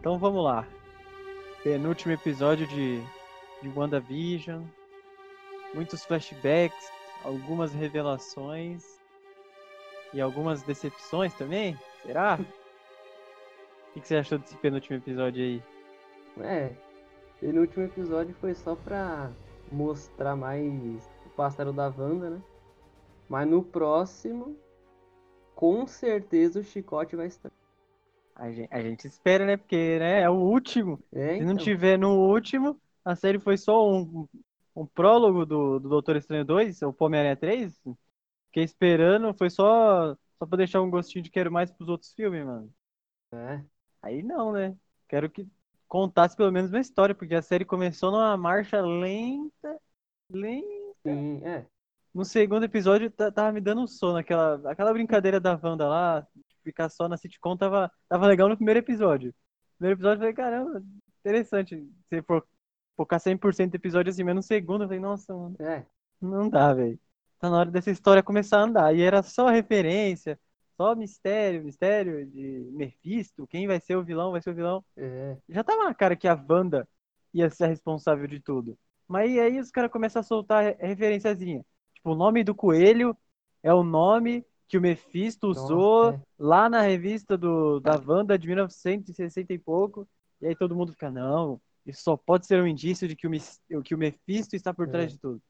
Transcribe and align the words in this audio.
Então 0.00 0.18
vamos 0.18 0.42
lá. 0.42 0.66
Penúltimo 1.62 2.14
episódio 2.14 2.66
de, 2.66 3.02
de 3.60 3.68
WandaVision. 3.68 4.62
Muitos 5.74 6.06
flashbacks, 6.06 6.90
algumas 7.22 7.74
revelações 7.74 8.98
e 10.14 10.20
algumas 10.20 10.62
decepções 10.62 11.34
também? 11.34 11.78
Será? 12.02 12.38
O 12.40 13.92
que, 13.92 14.00
que 14.00 14.08
você 14.08 14.16
achou 14.16 14.38
desse 14.38 14.56
penúltimo 14.56 14.96
episódio 14.96 15.42
aí? 15.42 15.62
É, 16.40 16.72
penúltimo 17.38 17.84
episódio 17.84 18.34
foi 18.40 18.54
só 18.54 18.74
pra 18.74 19.30
mostrar 19.70 20.34
mais 20.34 21.06
o 21.26 21.28
pássaro 21.36 21.74
da 21.74 21.88
Wanda, 21.88 22.30
né? 22.30 22.42
Mas 23.28 23.46
no 23.46 23.62
próximo, 23.62 24.56
com 25.54 25.86
certeza 25.86 26.60
o 26.60 26.64
chicote 26.64 27.16
vai 27.16 27.26
estar. 27.26 27.52
A 28.40 28.50
gente, 28.50 28.68
a 28.72 28.80
gente 28.82 29.06
espera, 29.06 29.44
né? 29.44 29.56
Porque 29.56 29.98
né, 29.98 30.22
é 30.22 30.30
o 30.30 30.34
último. 30.34 30.98
É, 31.12 31.36
Se 31.36 31.44
não 31.44 31.52
então. 31.52 31.64
tiver 31.64 31.98
no 31.98 32.14
último, 32.30 32.80
a 33.04 33.14
série 33.14 33.38
foi 33.38 33.56
só 33.58 33.86
um, 33.90 34.26
um 34.74 34.86
prólogo 34.86 35.44
do, 35.44 35.78
do 35.78 35.88
Doutor 35.90 36.16
Estranho 36.16 36.44
2, 36.44 36.80
ou 36.82 36.94
Homem-Aranha 36.98 37.36
3. 37.36 37.78
Fiquei 38.46 38.64
esperando, 38.64 39.34
foi 39.34 39.50
só, 39.50 40.14
só 40.38 40.46
pra 40.46 40.56
deixar 40.56 40.80
um 40.80 40.90
gostinho 40.90 41.22
de 41.22 41.30
quero 41.30 41.52
mais 41.52 41.70
pros 41.70 41.88
outros 41.88 42.14
filmes, 42.14 42.44
mano. 42.44 42.72
É, 43.32 43.64
Aí 44.02 44.22
não, 44.22 44.52
né? 44.52 44.76
Quero 45.08 45.30
que 45.30 45.46
contasse 45.88 46.36
pelo 46.36 46.52
menos 46.52 46.70
uma 46.72 46.80
história, 46.80 47.14
porque 47.14 47.34
a 47.34 47.42
série 47.42 47.64
começou 47.64 48.10
numa 48.10 48.36
marcha 48.36 48.80
lenta, 48.80 49.78
lenta. 50.30 50.94
sim, 51.04 51.42
é. 51.44 51.66
No 52.12 52.24
segundo 52.24 52.64
episódio 52.64 53.10
tá- 53.10 53.30
tava 53.30 53.52
me 53.52 53.60
dando 53.60 53.82
um 53.82 53.86
sono, 53.86 54.18
aquela, 54.18 54.56
aquela 54.70 54.92
brincadeira 54.92 55.38
da 55.40 55.58
Wanda 55.62 55.86
lá, 55.88 56.26
ficar 56.62 56.88
só 56.90 57.08
na 57.08 57.16
sitcom 57.16 57.56
tava, 57.56 57.90
tava 58.08 58.26
legal 58.26 58.48
no 58.48 58.56
primeiro 58.56 58.80
episódio. 58.80 59.28
No 59.30 59.78
primeiro 59.78 59.98
episódio 59.98 60.16
eu 60.16 60.20
falei, 60.20 60.34
caramba, 60.34 60.82
interessante. 61.20 61.88
Se 62.08 62.22
for 62.22 62.46
focar 62.96 63.20
100% 63.20 63.72
do 63.72 63.76
episódio 63.76 64.10
assim, 64.10 64.24
mas 64.24 64.34
no 64.34 64.42
segundo 64.42 64.84
eu 64.84 64.88
falei, 64.88 65.00
nossa, 65.00 65.34
mano, 65.34 65.58
É, 65.58 65.84
não 66.20 66.48
dá, 66.48 66.72
velho. 66.74 66.98
Tá 67.38 67.48
na 67.50 67.58
hora 67.58 67.70
dessa 67.70 67.90
história 67.90 68.22
começar 68.22 68.58
a 68.58 68.62
andar. 68.64 68.94
E 68.94 69.02
era 69.02 69.22
só 69.22 69.48
referência, 69.48 70.38
só 70.76 70.94
mistério, 70.94 71.64
mistério 71.64 72.26
de 72.26 72.68
Mephisto, 72.72 73.46
quem 73.46 73.66
vai 73.66 73.80
ser 73.80 73.96
o 73.96 74.04
vilão, 74.04 74.32
vai 74.32 74.40
ser 74.42 74.50
o 74.50 74.54
vilão. 74.54 74.84
é. 74.96 75.36
Já 75.48 75.64
tava 75.64 75.84
na 75.84 75.94
cara 75.94 76.16
que 76.16 76.28
a 76.28 76.34
Wanda 76.48 76.88
ia 77.34 77.50
ser 77.50 77.64
a 77.64 77.66
responsável 77.68 78.26
de 78.26 78.40
tudo. 78.40 78.78
Mas 79.08 79.30
aí 79.38 79.58
os 79.58 79.70
caras 79.70 79.90
começam 79.90 80.20
a 80.20 80.22
soltar 80.22 80.64
re- 80.64 80.76
referenciazinha. 80.80 81.64
Tipo, 81.94 82.10
o 82.12 82.14
nome 82.14 82.44
do 82.44 82.54
coelho 82.54 83.16
é 83.62 83.72
o 83.74 83.82
nome 83.82 84.44
que 84.70 84.78
o 84.78 84.80
Mephisto 84.80 85.48
usou 85.48 86.12
é. 86.12 86.20
lá 86.38 86.68
na 86.70 86.80
revista 86.82 87.36
do, 87.36 87.80
da 87.80 87.96
Wanda 87.98 88.38
de 88.38 88.46
1960 88.46 89.52
e 89.52 89.58
pouco. 89.58 90.08
E 90.40 90.46
aí 90.46 90.54
todo 90.54 90.76
mundo 90.76 90.92
fica, 90.92 91.10
não, 91.10 91.60
isso 91.84 92.02
só 92.04 92.16
pode 92.16 92.46
ser 92.46 92.62
um 92.62 92.66
indício 92.68 93.08
de 93.08 93.16
que 93.16 93.26
o, 93.26 93.82
que 93.82 93.94
o 93.96 93.98
Mephisto 93.98 94.54
está 94.54 94.72
por 94.72 94.88
trás 94.88 95.10
É. 95.10 95.14
de 95.14 95.18
tudo. 95.18 95.42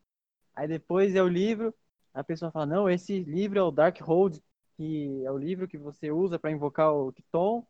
Aí 0.55 0.69
depois 0.69 1.15
é 1.15 1.23
o 1.23 1.29
livro, 1.29 1.75
a 2.15 2.25
pessoa 2.25 2.51
fala, 2.51 2.67
não, 2.67 2.89
esse 2.91 3.21
livro 3.21 3.59
é 3.59 3.63
o 3.63 3.71
Darkhold, 3.71 4.43
que 4.77 5.23
é 5.25 5.31
o 5.31 5.39
livro 5.39 5.69
que 5.69 5.79
você 5.79 6.11
usa 6.11 6.39
para 6.39 6.51
invocar 6.53 6.95
o 6.95 7.13
Kiton. 7.13 7.67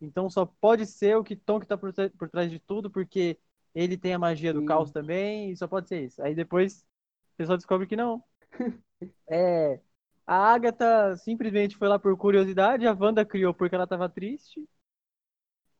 Então 0.00 0.30
só 0.30 0.46
pode 0.46 0.86
ser 0.86 1.16
o 1.16 1.24
Kiton 1.24 1.60
que 1.60 1.66
tá 1.66 1.78
por, 1.78 1.92
por 2.18 2.28
trás 2.30 2.50
de 2.50 2.58
tudo, 2.60 2.90
porque 2.90 3.38
ele 3.74 3.96
tem 3.98 4.14
a 4.14 4.18
magia 4.18 4.52
do 4.54 4.60
Sim. 4.60 4.66
caos 4.66 4.92
também, 4.92 5.50
e 5.50 5.56
só 5.56 5.66
pode 5.68 5.88
ser 5.88 6.04
isso. 6.04 6.22
Aí 6.22 6.34
depois 6.34 6.82
o 7.34 7.36
pessoal 7.38 7.58
descobre 7.58 7.86
que 7.86 7.96
não. 7.96 8.22
É, 9.28 9.80
a 10.30 10.54
Agatha 10.54 11.16
simplesmente 11.16 11.76
foi 11.76 11.88
lá 11.88 11.98
por 11.98 12.16
curiosidade, 12.16 12.86
a 12.86 12.92
Wanda 12.94 13.24
criou 13.24 13.52
porque 13.54 13.74
ela 13.74 13.86
tava 13.86 14.08
triste. 14.08 14.66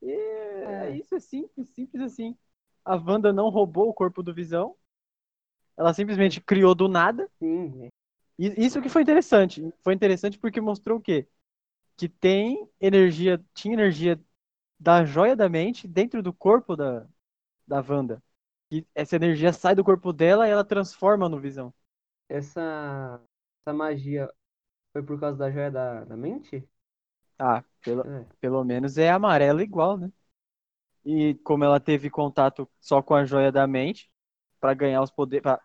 E 0.03 0.11
é 0.11 0.91
É. 0.91 0.97
isso, 0.97 1.15
é 1.15 1.21
simples, 1.21 1.69
simples 1.71 2.03
assim. 2.03 2.37
A 2.85 2.97
Wanda 2.97 3.33
não 3.33 3.49
roubou 3.51 3.89
o 3.89 3.95
corpo 3.95 4.23
do 4.23 4.35
Visão. 4.35 4.77
Ela 5.77 5.95
simplesmente 5.95 6.41
criou 6.41 6.75
do 6.75 6.89
nada. 6.89 7.29
Sim. 7.39 7.91
E 8.39 8.55
Isso 8.65 8.81
que 8.81 8.89
foi 8.89 9.03
interessante. 9.03 9.73
Foi 9.83 9.95
interessante 9.95 10.39
porque 10.39 10.61
mostrou 10.61 10.99
o 10.99 11.01
quê? 11.01 11.27
Que 11.97 12.09
tem 12.09 12.69
energia, 12.81 13.45
tinha 13.55 13.75
energia 13.75 14.21
da 14.81 15.05
joia 15.05 15.37
da 15.37 15.49
mente 15.49 15.89
dentro 15.89 16.23
do 16.23 16.33
corpo 16.33 16.77
da, 16.77 17.07
da 17.67 17.81
Wanda. 17.89 18.23
E 18.71 18.87
essa 18.95 19.17
energia 19.17 19.53
sai 19.53 19.75
do 19.75 19.85
corpo 19.85 20.13
dela 20.13 20.49
e 20.49 20.53
ela 20.53 20.65
transforma 20.65 21.29
no 21.29 21.41
Visão. 21.41 21.75
Essa, 22.29 23.21
essa 23.63 23.75
magia 23.75 24.31
foi 24.93 25.03
por 25.03 25.19
causa 25.21 25.37
da 25.39 25.51
joia 25.51 25.71
da, 25.71 26.05
da 26.05 26.17
mente? 26.17 26.69
Ah, 27.39 27.65
pelo, 27.83 28.05
É, 28.05 28.27
pelo 28.41 28.65
menos 28.65 28.99
é 28.99 29.11
amarelo 29.11 29.61
igual, 29.63 29.97
né? 29.97 30.13
E 31.05 31.35
como 31.45 31.65
ela 31.65 31.81
teve 31.81 32.11
contato 32.11 32.71
só 32.81 33.03
com 33.03 33.15
a 33.15 33.25
joia 33.25 33.53
da 33.53 33.67
mente, 33.67 34.11
pra 34.61 34.75
ganhar 34.75 35.03
os 35.03 35.11
poderes, 35.11 35.43
pra, 35.43 35.61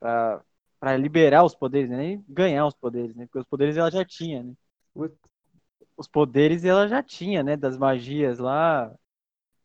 pra, 0.00 0.44
pra 0.80 0.96
liberar 0.98 1.44
os 1.44 1.54
poderes, 1.54 1.90
né? 1.90 1.96
Nem 1.98 2.26
ganhar 2.28 2.66
os 2.66 2.74
poderes, 2.74 3.16
né? 3.16 3.26
Porque 3.26 3.40
os 3.40 3.46
poderes 3.46 3.76
ela 3.78 3.90
já 3.90 4.04
tinha, 4.04 4.42
né? 4.42 4.54
Os 5.96 6.08
poderes 6.08 6.64
ela 6.64 6.88
já 6.88 7.02
tinha, 7.02 7.42
né? 7.42 7.56
Das 7.56 7.76
magias 7.76 8.38
lá. 8.38 8.92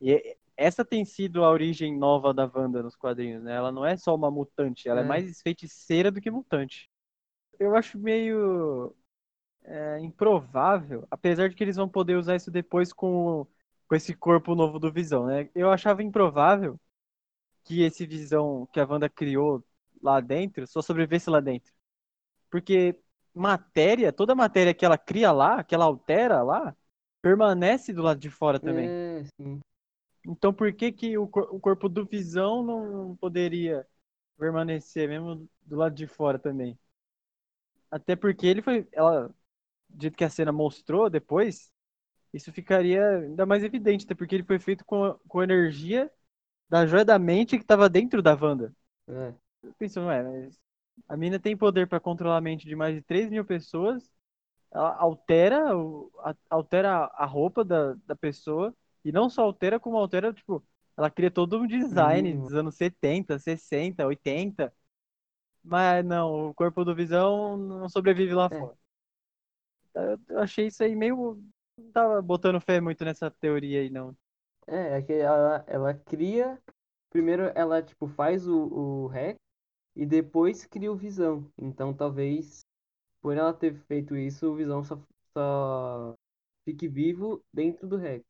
E 0.02 0.38
essa 0.58 0.86
tem 0.86 1.06
sido 1.06 1.44
a 1.46 1.52
origem 1.52 1.98
nova 1.98 2.34
da 2.34 2.46
Wanda 2.54 2.84
nos 2.84 2.96
quadrinhos, 2.98 3.44
né? 3.44 3.56
Ela 3.56 3.72
não 3.72 3.86
é 3.86 3.98
só 3.98 4.16
uma 4.16 4.32
mutante, 4.32 4.90
ela 4.90 5.02
é, 5.02 5.04
É. 5.04 5.08
mais 5.08 5.42
feiticeira 5.42 6.12
do 6.12 6.22
que 6.22 6.32
mutante. 6.32 6.90
Eu 7.60 7.76
acho 7.76 7.98
meio 8.00 8.96
é, 9.64 10.00
improvável, 10.00 11.08
apesar 11.12 11.50
de 11.50 11.56
que 11.56 11.64
eles 11.64 11.76
vão 11.78 11.90
poder 11.90 12.18
usar 12.18 12.36
isso 12.36 12.52
depois 12.52 12.94
com, 12.94 13.48
com 13.88 13.96
esse 13.96 14.16
corpo 14.16 14.56
novo 14.56 14.80
do 14.80 14.92
Visão, 14.92 15.28
né? 15.28 15.50
Eu 15.56 15.72
achava 15.72 16.04
improvável 16.04 16.80
que 17.64 17.82
esse 17.84 18.06
Visão 18.06 18.68
que 18.72 18.80
a 18.80 18.86
Wanda 18.86 19.10
criou 19.10 19.64
lá 20.02 20.20
dentro 20.22 20.68
só 20.68 20.82
sobrevivesse 20.82 21.30
lá 21.30 21.40
dentro. 21.40 21.74
Porque 22.50 22.98
matéria, 23.34 24.14
toda 24.14 24.36
matéria 24.36 24.74
que 24.74 24.86
ela 24.86 24.98
cria 24.98 25.32
lá, 25.32 25.64
que 25.64 25.76
ela 25.76 25.86
altera 25.86 26.44
lá, 26.44 26.76
permanece 27.22 27.94
do 27.94 28.04
lado 28.04 28.20
de 28.20 28.30
fora 28.30 28.60
também. 28.60 28.88
é. 28.88 29.24
Então 30.28 30.54
por 30.54 30.74
que 30.74 30.92
que 30.92 31.18
o, 31.18 31.24
o 31.24 31.60
corpo 31.60 31.90
do 31.90 32.06
Visão 32.06 32.64
não 32.64 33.16
poderia 33.18 33.86
permanecer 34.38 35.08
mesmo 35.08 35.48
do 35.62 35.76
lado 35.76 35.96
de 35.96 36.08
fora 36.08 36.40
também? 36.40 36.78
Até 37.92 38.16
porque 38.16 38.48
ele 38.48 38.62
foi, 38.62 38.88
ela, 38.92 39.30
do 39.90 40.02
jeito 40.04 40.18
que 40.18 40.24
a 40.26 40.30
cena 40.32 40.52
mostrou 40.52 41.10
depois, 41.10 41.72
isso 42.34 42.52
ficaria 42.54 43.08
ainda 43.20 43.46
mais 43.46 43.64
evidente, 43.64 44.06
até 44.06 44.16
porque 44.16 44.36
ele 44.36 44.44
foi 44.46 44.60
feito 44.60 44.86
com, 44.86 45.14
com 45.28 45.44
energia 45.44 46.12
da 46.70 46.86
joia 46.88 47.06
da 47.06 47.20
mente 47.20 47.58
que 47.58 47.64
estava 47.64 47.90
dentro 47.90 48.22
da 48.22 48.36
Wanda. 48.36 48.74
É, 49.08 49.34
Eu 49.64 49.74
penso, 49.78 50.00
não 50.00 50.12
é, 50.12 50.24
mas 50.24 50.60
a 51.08 51.18
mina 51.18 51.40
tem 51.40 51.56
poder 51.58 51.88
para 51.88 52.00
controlar 52.00 52.38
a 52.38 52.42
mente 52.42 52.68
de 52.68 52.76
mais 52.76 52.96
de 52.96 53.02
3 53.02 53.30
mil 53.30 53.46
pessoas, 53.46 54.10
ela 54.72 54.96
altera, 54.98 55.78
o- 55.78 56.12
a- 56.20 56.36
altera 56.50 56.92
a 57.16 57.26
roupa 57.26 57.64
da, 57.66 57.94
da 58.06 58.16
pessoa, 58.16 58.76
e 59.06 59.12
não 59.12 59.30
só 59.30 59.44
altera, 59.44 59.80
como 59.80 59.98
altera, 59.98 60.34
tipo, 60.34 60.66
ela 60.98 61.10
cria 61.12 61.32
todo 61.32 61.60
um 61.60 61.68
design 61.68 62.34
Hum. 62.34 62.42
dos 62.42 62.54
anos 62.56 62.76
70, 62.76 63.40
60, 63.40 64.06
80, 64.08 64.74
mas 65.66 66.06
não, 66.06 66.50
o 66.50 66.54
corpo 66.54 66.84
do 66.86 66.96
Visão 66.96 67.58
não 67.58 67.90
sobrevive 67.90 68.34
lá 68.34 68.50
É. 68.50 68.60
fora. 68.60 68.78
Eu, 70.30 70.40
achei 70.40 70.68
isso 70.68 70.84
aí 70.84 70.96
meio... 70.96 71.42
Não 71.78 71.92
tava 71.92 72.22
botando 72.22 72.62
fé 72.62 72.80
muito 72.80 73.04
nessa 73.04 73.30
teoria 73.32 73.82
aí, 73.82 73.90
não. 73.90 74.16
é, 74.68 74.98
é 74.98 75.02
que 75.02 75.14
ela, 75.14 75.64
ela 75.68 75.94
cria. 75.94 76.60
Primeiro 77.10 77.44
ela, 77.56 77.82
tipo, 77.82 78.08
faz 78.08 78.48
o, 78.48 78.56
o 79.06 79.08
Rex 79.08 79.40
e 79.96 80.06
depois 80.06 80.66
cria 80.66 80.92
o 80.92 80.98
Visão. 80.98 81.50
Então 81.58 81.94
talvez 81.94 82.62
por 83.22 83.38
ela 83.38 83.54
ter 83.54 83.76
feito 83.88 84.16
isso, 84.18 84.52
o 84.52 84.56
Visão 84.56 84.84
só, 84.84 85.00
só 85.38 86.16
fique 86.66 86.88
vivo 86.88 87.44
dentro 87.54 87.88
do 87.88 87.98
Rex. 87.98 88.26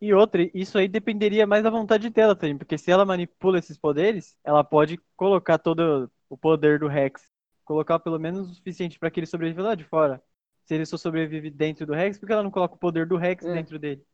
E 0.00 0.12
outra, 0.12 0.42
isso 0.54 0.76
aí 0.76 0.88
dependeria 0.88 1.46
mais 1.46 1.62
da 1.62 1.70
vontade 1.70 2.10
dela 2.10 2.34
também, 2.36 2.58
porque 2.58 2.76
se 2.76 2.90
ela 2.90 3.04
manipula 3.06 3.58
esses 3.58 3.78
poderes, 3.78 4.36
ela 4.44 4.62
pode 4.64 4.98
colocar 5.16 5.58
todo 5.58 6.10
o 6.28 6.36
poder 6.36 6.78
do 6.78 6.88
Rex, 6.88 7.30
colocar 7.64 7.98
pelo 7.98 8.18
menos 8.18 8.50
o 8.50 8.54
suficiente 8.54 8.98
para 8.98 9.10
que 9.10 9.20
ele 9.20 9.26
sobreviva 9.26 9.62
lá 9.62 9.74
de 9.74 9.84
fora. 9.84 10.22
Se 10.64 10.74
ele 10.74 10.84
só 10.86 10.96
sobrevive 10.96 11.50
dentro 11.50 11.86
do 11.86 11.94
Rex, 11.94 12.18
por 12.18 12.26
que 12.26 12.32
ela 12.32 12.42
não 12.42 12.50
coloca 12.50 12.74
o 12.74 12.78
poder 12.78 13.06
do 13.06 13.16
Rex 13.16 13.44
É. 13.44 13.52
dentro 13.54 13.78
dele? 13.78 14.04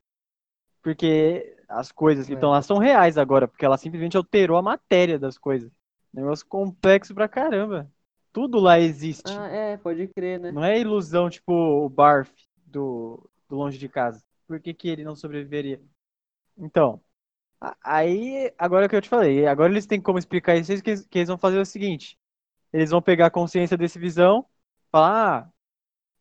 Porque 0.83 1.57
as 1.69 1.91
coisas 1.91 2.27
que 2.27 2.33
É. 2.33 2.35
estão 2.35 2.51
lá 2.51 2.63
são 2.63 2.79
reais 2.79 3.17
agora, 3.17 3.49
porque 3.49 3.65
ela 3.65 3.79
simplesmente 3.79 4.17
alterou 4.17 4.57
a 4.57 4.63
matéria 4.63 5.19
das 5.19 5.39
coisas. 5.39 5.73
Negócio 6.13 6.47
complexo 6.47 7.15
pra 7.15 7.29
caramba. 7.29 7.91
Tudo 8.33 8.59
lá 8.61 8.79
existe. 8.79 9.33
Ah, 9.37 9.49
é, 9.49 9.77
pode 9.77 10.07
crer, 10.09 10.39
né? 10.39 10.53
Não 10.53 10.65
é 10.65 10.79
ilusão, 10.79 11.31
tipo 11.31 11.53
o 11.53 11.89
Barf 11.89 12.31
do, 12.67 13.29
do 13.49 13.57
Longe 13.57 13.79
de 13.79 13.89
Casa. 13.89 14.23
Por 14.47 14.61
que, 14.61 14.75
que 14.75 14.89
ele 14.89 15.05
não 15.05 15.17
sobreviveria? 15.17 15.81
Então, 16.57 17.01
aí, 17.83 18.53
agora 18.59 18.89
que 18.89 18.97
eu 18.97 19.01
te 19.03 19.09
falei, 19.09 19.47
agora 19.47 19.73
eles 19.73 19.87
têm 19.87 20.01
como 20.01 20.19
explicar 20.19 20.57
isso, 20.57 20.83
que 20.83 20.91
eles, 20.91 21.07
que 21.07 21.19
eles 21.19 21.29
vão 21.29 21.39
fazer 21.39 21.59
o 21.59 21.65
seguinte: 21.67 22.19
eles 22.73 22.91
vão 22.91 23.03
pegar 23.03 23.27
a 23.29 23.31
consciência 23.31 23.77
desse 23.79 23.99
visão, 23.99 24.47
falar, 24.93 25.47
ah, 25.47 25.53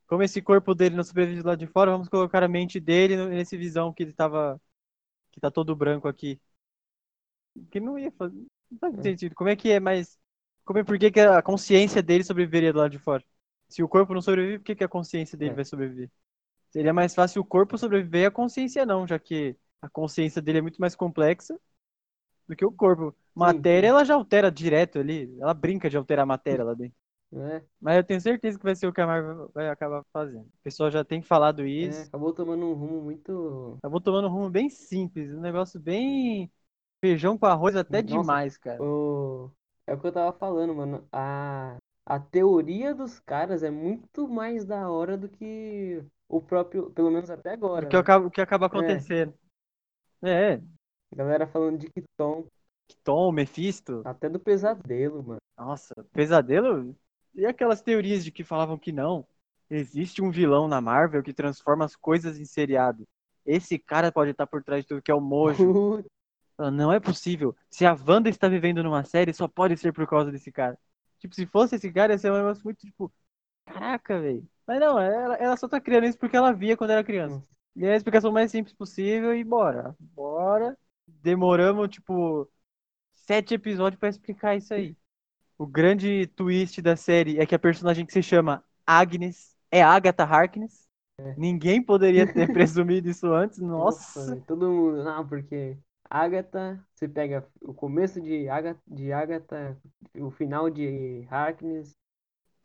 como 0.07 0.24
esse 0.24 0.42
corpo 0.42 0.75
dele 0.75 0.95
não 0.98 1.04
sobrevive 1.06 1.42
lá 1.44 1.56
de 1.56 1.68
fora, 1.68 1.92
vamos 1.92 2.10
colocar 2.10 2.44
a 2.44 2.48
mente 2.50 2.80
dele 2.80 3.18
nesse 3.30 3.57
visão 3.57 3.94
que 3.94 4.04
ele 4.04 4.12
estava 4.12 4.62
que 5.31 5.40
tá 5.42 5.51
todo 5.51 5.75
branco 5.75 6.07
aqui. 6.07 6.40
Que 7.72 7.80
não 7.80 7.98
ia 7.98 8.12
fazer. 8.12 8.46
Não 8.72 8.80
faz 8.80 8.94
É. 8.96 9.01
sentido. 9.01 9.36
Como 9.36 9.50
é 9.50 9.56
que 9.56 9.72
é 9.72 9.80
mais. 9.80 10.18
Como 10.66 10.80
é 10.80 10.84
por 10.84 10.98
que, 10.98 11.12
que 11.12 11.19
a 11.19 11.42
consciência 11.42 12.01
dele 12.01 12.24
sobreviveria 12.24 12.72
do 12.74 12.80
lado 12.80 12.92
de 12.92 13.00
fora? 13.00 13.24
Se 13.68 13.84
o 13.84 13.88
corpo 13.89 14.13
não 14.13 14.22
sobrevive, 14.22 14.60
por 14.60 14.66
que, 14.66 14.75
que 14.75 14.84
a 14.84 14.88
consciência 14.88 15.38
dele 15.38 15.51
É. 15.51 15.56
vai 15.56 15.66
sobreviver? 15.66 16.10
Seria 16.72 16.94
mais 16.94 17.13
fácil 17.16 17.42
o 17.42 17.46
corpo 17.46 17.78
sobreviver 17.78 18.24
e 18.24 18.25
a 18.25 18.31
consciência 18.31 18.86
não, 18.86 19.07
já 19.07 19.19
que 19.19 19.56
a 19.83 19.89
consciência 19.89 20.41
dele 20.41 20.59
é 20.59 20.62
muito 20.62 20.80
mais 20.80 20.95
complexa 20.95 21.59
do 22.47 22.56
que 22.56 22.63
o 22.63 22.71
corpo. 22.71 23.13
Matéria, 23.35 23.88
ela 23.88 24.06
já 24.06 24.15
altera 24.15 24.50
direto 24.50 24.97
ali. 24.97 25.35
Ela 25.41 25.53
brinca 25.53 25.89
de 25.89 25.97
alterar 25.97 26.24
a 26.24 26.25
matéria 26.25 26.63
lá 26.63 26.74
dentro. 26.74 26.95
É, 27.33 27.63
Mas 27.81 27.97
eu 27.97 28.03
tenho 28.03 28.21
certeza 28.21 28.57
que 28.57 28.63
vai 28.63 28.75
ser 28.75 28.88
o 28.88 28.94
que 28.94 29.01
a 29.01 29.07
Marvel 29.07 29.51
vai 29.53 29.68
acabar 29.68 30.06
fazendo. 30.13 30.45
O 30.45 30.63
pessoal 30.63 30.89
já 30.89 31.03
tem 31.03 31.21
falado 31.21 31.63
é, 31.63 31.68
isso. 31.68 32.07
acabou 32.07 32.31
tomando 32.31 32.65
um 32.65 32.74
rumo 32.74 33.01
muito. 33.01 33.77
Vou 33.83 34.00
tomando 34.00 34.30
um 34.30 34.31
rumo 34.31 34.50
bem 34.50 34.69
simples, 34.69 35.33
um 35.33 35.41
negócio 35.41 35.80
bem 35.80 36.50
feijão 37.01 37.38
com 37.38 37.45
arroz 37.45 37.75
até 37.75 38.01
Nossa, 38.01 38.21
demais, 38.21 38.57
cara. 38.57 38.81
O... 38.81 39.51
É 39.86 39.94
o 39.94 40.00
que 40.00 40.07
eu 40.07 40.13
tava 40.13 40.31
falando, 40.31 40.74
mano. 40.75 41.06
A... 41.12 41.75
a 42.06 42.19
teoria 42.19 42.95
dos 42.95 43.19
caras 43.19 43.63
é 43.63 43.71
muito 43.71 44.29
mais 44.29 44.63
da 44.63 44.89
hora 44.89 45.18
do 45.18 45.27
que 45.27 46.01
o 46.29 46.39
próprio, 46.39 46.89
pelo 46.91 47.12
menos 47.12 47.29
até 47.29 47.51
agora. 47.51 47.86
O 47.86 47.89
que, 47.89 47.95
né? 47.95 48.01
acaba, 48.01 48.27
o 48.27 48.31
que 48.31 48.41
acaba 48.41 48.68
acontecendo. 48.68 49.33
É, 49.33 49.43
Galera 51.14 51.46
falando 51.46 51.78
de 51.80 51.90
Kiton, 51.90 52.46
Tom, 53.04 53.31
Mephisto. 53.31 54.02
até 54.06 54.30
do 54.30 54.40
pesadelo, 54.40 55.24
mano. 55.24 55.42
Nossa, 55.58 55.94
pesadelo. 56.12 56.96
E 57.36 57.46
aquelas 57.46 57.81
teorias 57.81 58.24
de 58.24 58.31
que 58.31 58.44
falavam 58.44 58.78
que 58.78 58.92
não. 58.92 59.25
Existe 59.70 60.22
um 60.22 60.30
vilão 60.30 60.68
na 60.68 60.80
Marvel 60.80 61.24
que 61.24 61.34
transforma 61.34 61.86
as 61.86 61.96
coisas 61.96 62.40
em 62.40 62.46
seriado. 62.46 63.08
Esse 63.46 63.78
cara 63.78 64.12
pode 64.12 64.31
estar 64.31 64.46
por 64.48 64.64
trás 64.64 64.84
de 64.84 64.88
tudo 64.88 65.02
que 65.02 65.12
é 65.12 65.16
o 65.16 65.22
Mojo. 65.22 66.04
Fala, 66.56 66.72
Não 66.72 66.92
é 66.92 67.00
possível. 67.00 67.56
Se 67.70 67.86
a 67.86 67.94
Wanda 67.94 68.30
está 68.30 68.48
vivendo 68.48 68.84
numa 68.84 69.04
série, 69.04 69.34
só 69.34 69.48
pode 69.48 69.75
ser 69.78 69.92
por 69.92 70.08
causa 70.08 70.31
desse 70.31 70.52
cara. 70.52 70.78
Tipo, 71.20 71.34
se 71.36 71.46
fosse 71.46 71.75
esse 71.75 71.92
cara, 71.92 72.14
ia 72.14 72.18
ser 72.18 72.31
um 72.31 72.38
negócio 72.38 72.64
muito, 72.64 72.86
tipo, 72.86 73.12
caraca, 73.66 74.20
velho. 74.20 74.48
Mas 74.68 74.80
não, 74.80 75.00
ela, 75.00 75.36
ela 75.36 75.58
só 75.58 75.68
tá 75.68 75.80
criando 75.81 76.06
isso 76.06 76.18
porque 76.18 76.38
ela 76.38 76.54
via 76.54 76.78
quando 76.78 76.92
era 76.92 77.04
criança. 77.04 77.42
Nossa. 77.75 77.80
E 77.80 77.86
é 77.86 77.94
a 77.94 77.96
explicação 77.96 78.31
mais 78.31 78.52
simples 78.52 78.75
possível 78.75 79.36
e 79.36 79.44
bora. 79.44 79.96
Bora. 80.00 80.78
Demoramos, 81.08 81.90
tipo, 81.90 82.50
sete 83.12 83.54
episódios 83.54 84.00
pra 84.00 84.10
explicar 84.10 84.56
isso 84.56 84.74
aí. 84.74 84.96
O 85.58 85.66
grande 85.66 86.28
twist 86.28 86.81
da 86.81 86.96
série 86.96 87.40
é 87.40 87.46
que 87.46 87.56
a 87.56 87.60
personagem 87.60 88.06
que 88.06 88.14
se 88.14 88.24
chama 88.24 88.64
Agnes 88.86 89.56
é 89.72 89.81
Agatha 89.81 90.24
Harkness. 90.24 90.88
Ninguém 91.38 91.81
poderia 91.81 92.31
ter 92.31 92.48
presumido 92.52 93.10
isso 93.10 93.28
antes. 93.28 93.60
Nossa. 93.60 94.25
velho, 94.25 94.42
todo 94.42 94.70
mundo. 94.70 95.04
Não, 95.04 95.28
porque 95.28 95.78
Agatha, 96.10 96.84
você 96.94 97.08
pega 97.08 97.48
o 97.62 97.74
começo 97.74 98.22
de 98.22 98.48
Agatha, 98.50 98.81
de 98.88 99.12
Agatha 99.12 99.78
o 100.16 100.30
final 100.31 100.70
de 100.70 101.25
Harkness. 101.30 101.96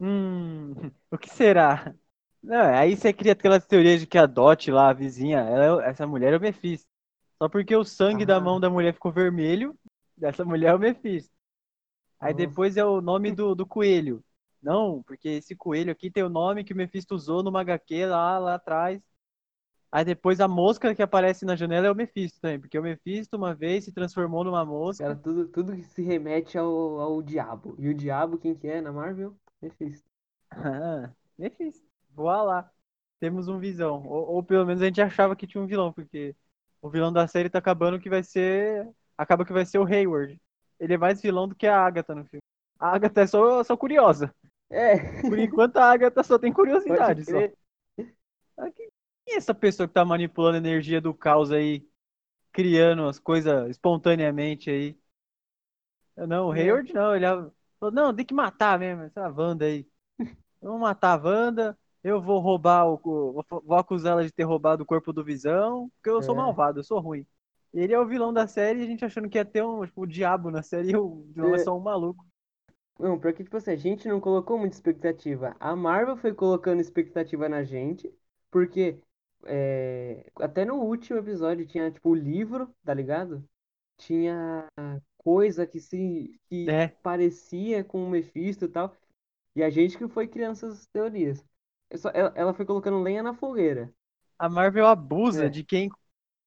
Hum, 0.00 0.74
o 1.10 1.18
que 1.18 1.30
será? 1.30 1.94
Não, 2.42 2.74
aí 2.74 2.96
você 2.96 3.12
cria 3.12 3.32
aquelas 3.32 3.66
teorias 3.66 4.00
de 4.00 4.06
que 4.06 4.16
a 4.18 4.26
Dot 4.26 4.70
lá, 4.70 4.90
a 4.90 4.92
vizinha, 4.92 5.38
ela 5.40 5.84
é- 5.84 5.90
essa 5.90 6.06
mulher 6.06 6.32
é 6.32 6.36
o 6.36 6.40
Mephisto. 6.40 6.88
Só 7.38 7.48
porque 7.48 7.74
o 7.76 7.84
sangue 7.84 8.24
da 8.26 8.36
Ah. 8.36 8.40
mão 8.40 8.60
da 8.60 8.70
mulher 8.70 8.94
ficou 8.94 9.12
vermelho, 9.12 9.76
dessa 10.16 10.44
mulher 10.44 10.68
é 10.70 10.74
o 10.74 10.78
Mephisto. 10.78 11.32
Aí 12.20 12.34
depois 12.34 12.76
é 12.76 12.84
o 12.84 13.00
nome 13.00 13.32
do, 13.32 13.54
do 13.54 13.66
coelho. 13.66 14.24
Não, 14.62 15.02
porque 15.04 15.28
esse 15.28 15.56
coelho 15.56 15.92
aqui 15.92 16.10
tem 16.10 16.22
o 16.24 16.28
nome 16.28 16.64
que 16.64 16.72
o 16.72 16.76
Mephisto 16.76 17.14
usou 17.14 17.42
numa 17.42 17.60
HQ 17.62 18.06
lá, 18.06 18.38
lá 18.38 18.54
atrás. 18.54 19.00
Aí 19.90 20.04
depois 20.04 20.40
a 20.40 20.48
mosca 20.48 20.94
que 20.94 21.02
aparece 21.02 21.44
na 21.46 21.56
janela 21.56 21.86
é 21.86 21.90
o 21.90 21.94
Mephisto 21.94 22.40
também, 22.40 22.60
porque 22.60 22.78
o 22.78 22.82
Mephisto 22.82 23.36
uma 23.36 23.54
vez 23.54 23.84
se 23.84 23.92
transformou 23.92 24.44
numa 24.44 24.64
mosca. 24.64 25.04
Cara, 25.04 25.16
tudo, 25.16 25.46
tudo 25.48 25.76
que 25.76 25.84
se 25.84 26.02
remete 26.02 26.58
ao, 26.58 27.00
ao 27.00 27.22
diabo. 27.22 27.74
E 27.78 27.88
o 27.88 27.94
diabo, 27.94 28.38
quem 28.38 28.54
que 28.54 28.66
é 28.68 28.80
na 28.80 28.92
Marvel? 28.92 29.34
Mephisto. 29.62 30.06
Ah, 30.50 31.14
Mephisto. 31.38 31.87
Voa 32.18 32.42
lá. 32.42 32.70
Temos 33.20 33.48
um 33.48 33.58
visão. 33.58 34.02
Ou, 34.06 34.28
ou 34.36 34.42
pelo 34.42 34.66
menos 34.66 34.82
a 34.82 34.86
gente 34.86 35.00
achava 35.00 35.36
que 35.36 35.46
tinha 35.46 35.62
um 35.62 35.66
vilão, 35.66 35.92
porque 35.92 36.34
o 36.82 36.90
vilão 36.90 37.12
da 37.12 37.26
série 37.28 37.50
tá 37.50 37.58
acabando 37.58 38.00
que 38.00 38.10
vai 38.10 38.22
ser. 38.22 38.88
Acaba 39.16 39.44
que 39.44 39.52
vai 39.52 39.64
ser 39.66 39.78
o 39.78 39.84
Hayward. 39.86 40.40
Ele 40.78 40.94
é 40.94 40.98
mais 40.98 41.20
vilão 41.20 41.48
do 41.48 41.54
que 41.54 41.66
a 41.66 41.80
Agatha 41.80 42.14
no 42.14 42.24
filme. 42.24 42.42
A 42.78 42.90
Agatha 42.94 43.22
é 43.22 43.26
só, 43.26 43.62
só 43.64 43.76
curiosa. 43.76 44.32
É, 44.70 45.22
Por 45.22 45.38
enquanto 45.38 45.76
a 45.78 45.90
Agatha 45.90 46.22
só 46.22 46.38
tem 46.38 46.52
curiosidade. 46.52 47.24
Só. 47.24 47.38
Ah, 48.56 48.70
Quem 48.70 48.90
quem 49.24 49.34
é 49.34 49.36
essa 49.38 49.54
pessoa 49.54 49.86
que 49.86 49.92
tá 49.94 50.04
manipulando 50.04 50.56
a 50.56 50.58
energia 50.58 51.00
do 51.00 51.12
caos 51.14 51.50
aí? 51.52 51.86
Criando 52.52 53.06
as 53.08 53.18
coisas 53.20 53.70
espontaneamente 53.70 54.70
aí? 54.70 54.98
Não, 56.16 56.48
o 56.48 56.54
É. 56.54 56.60
Hayward 56.62 56.92
não, 56.92 57.14
ele 57.14 57.24
é- 57.24 57.28
falou, 57.78 57.92
não, 57.94 58.14
tem 58.14 58.24
que 58.26 58.34
matar 58.34 58.78
mesmo, 58.78 59.02
essa 59.04 59.28
Wanda 59.30 59.64
aí. 59.66 59.86
Vamos 60.60 60.80
matar 60.80 61.18
a 61.18 61.22
Wanda, 61.22 61.78
eu 62.02 62.20
vou 62.20 62.40
roubar 62.40 62.86
o. 62.88 62.98
Vou, 63.64 63.76
acusar 63.76 64.12
ela 64.12 64.24
de 64.24 64.32
ter 64.32 64.44
roubado 64.44 64.82
o 64.82 64.86
corpo 64.86 65.12
do 65.12 65.24
Visão, 65.24 65.90
porque 65.96 66.10
eu 66.10 66.22
sou 66.22 66.34
É. 66.34 66.36
malvado, 66.36 66.80
eu 66.80 66.84
sou 66.84 67.00
ruim. 67.00 67.26
Ele 67.72 67.92
é 67.92 68.00
o 68.00 68.06
vilão 68.06 68.32
da 68.32 68.46
série, 68.46 68.80
e 68.80 68.82
a 68.84 68.86
gente 68.86 69.04
achando 69.04 69.28
que 69.28 69.38
ia 69.38 69.44
ter 69.44 69.62
um, 69.64 69.84
tipo, 69.84 70.02
o 70.02 70.06
diabo 70.06 70.50
na 70.50 70.62
série, 70.62 70.90
e 70.90 70.96
o 70.96 71.24
vilão 71.34 71.54
é 71.54 71.58
É. 71.58 71.64
só 71.64 71.76
um 71.76 71.80
maluco. 71.80 72.26
Não, 72.98 73.18
porque, 73.18 73.44
tipo 73.44 73.56
assim, 73.56 73.70
a 73.70 73.76
gente 73.76 74.08
não 74.08 74.20
colocou 74.20 74.58
muita 74.58 74.74
expectativa. 74.76 75.56
A 75.60 75.76
Marvel 75.76 76.16
foi 76.16 76.34
colocando 76.34 76.80
expectativa 76.80 77.48
na 77.48 77.62
gente, 77.62 78.12
porque 78.50 78.98
é, 79.44 80.30
até 80.36 80.64
no 80.64 80.76
último 80.82 81.18
episódio 81.18 81.66
tinha, 81.66 81.90
tipo, 81.90 82.10
o 82.10 82.14
livro, 82.14 82.74
tá 82.84 82.92
ligado? 82.92 83.44
Tinha 83.98 84.66
coisa 85.18 85.66
que 85.66 85.80
se 85.80 86.40
que 86.48 86.66
É. 86.70 86.88
parecia 87.02 87.84
com 87.84 88.04
o 88.04 88.10
Mephisto 88.10 88.66
e 88.66 88.68
tal. 88.68 88.96
E 89.56 89.62
a 89.62 89.70
gente 89.70 89.98
que 89.98 90.08
foi 90.08 90.28
criando 90.28 90.52
essas 90.52 90.86
teorias. 90.88 91.44
Só- 91.96 92.10
ela, 92.14 92.32
ela 92.34 92.54
foi 92.54 92.66
colocando 92.66 93.00
lenha 93.02 93.22
na 93.22 93.34
fogueira. 93.34 93.92
A 94.38 94.48
Marvel 94.48 94.86
abusa 94.86 95.46
É. 95.46 95.48
de 95.48 95.64
quem 95.64 95.90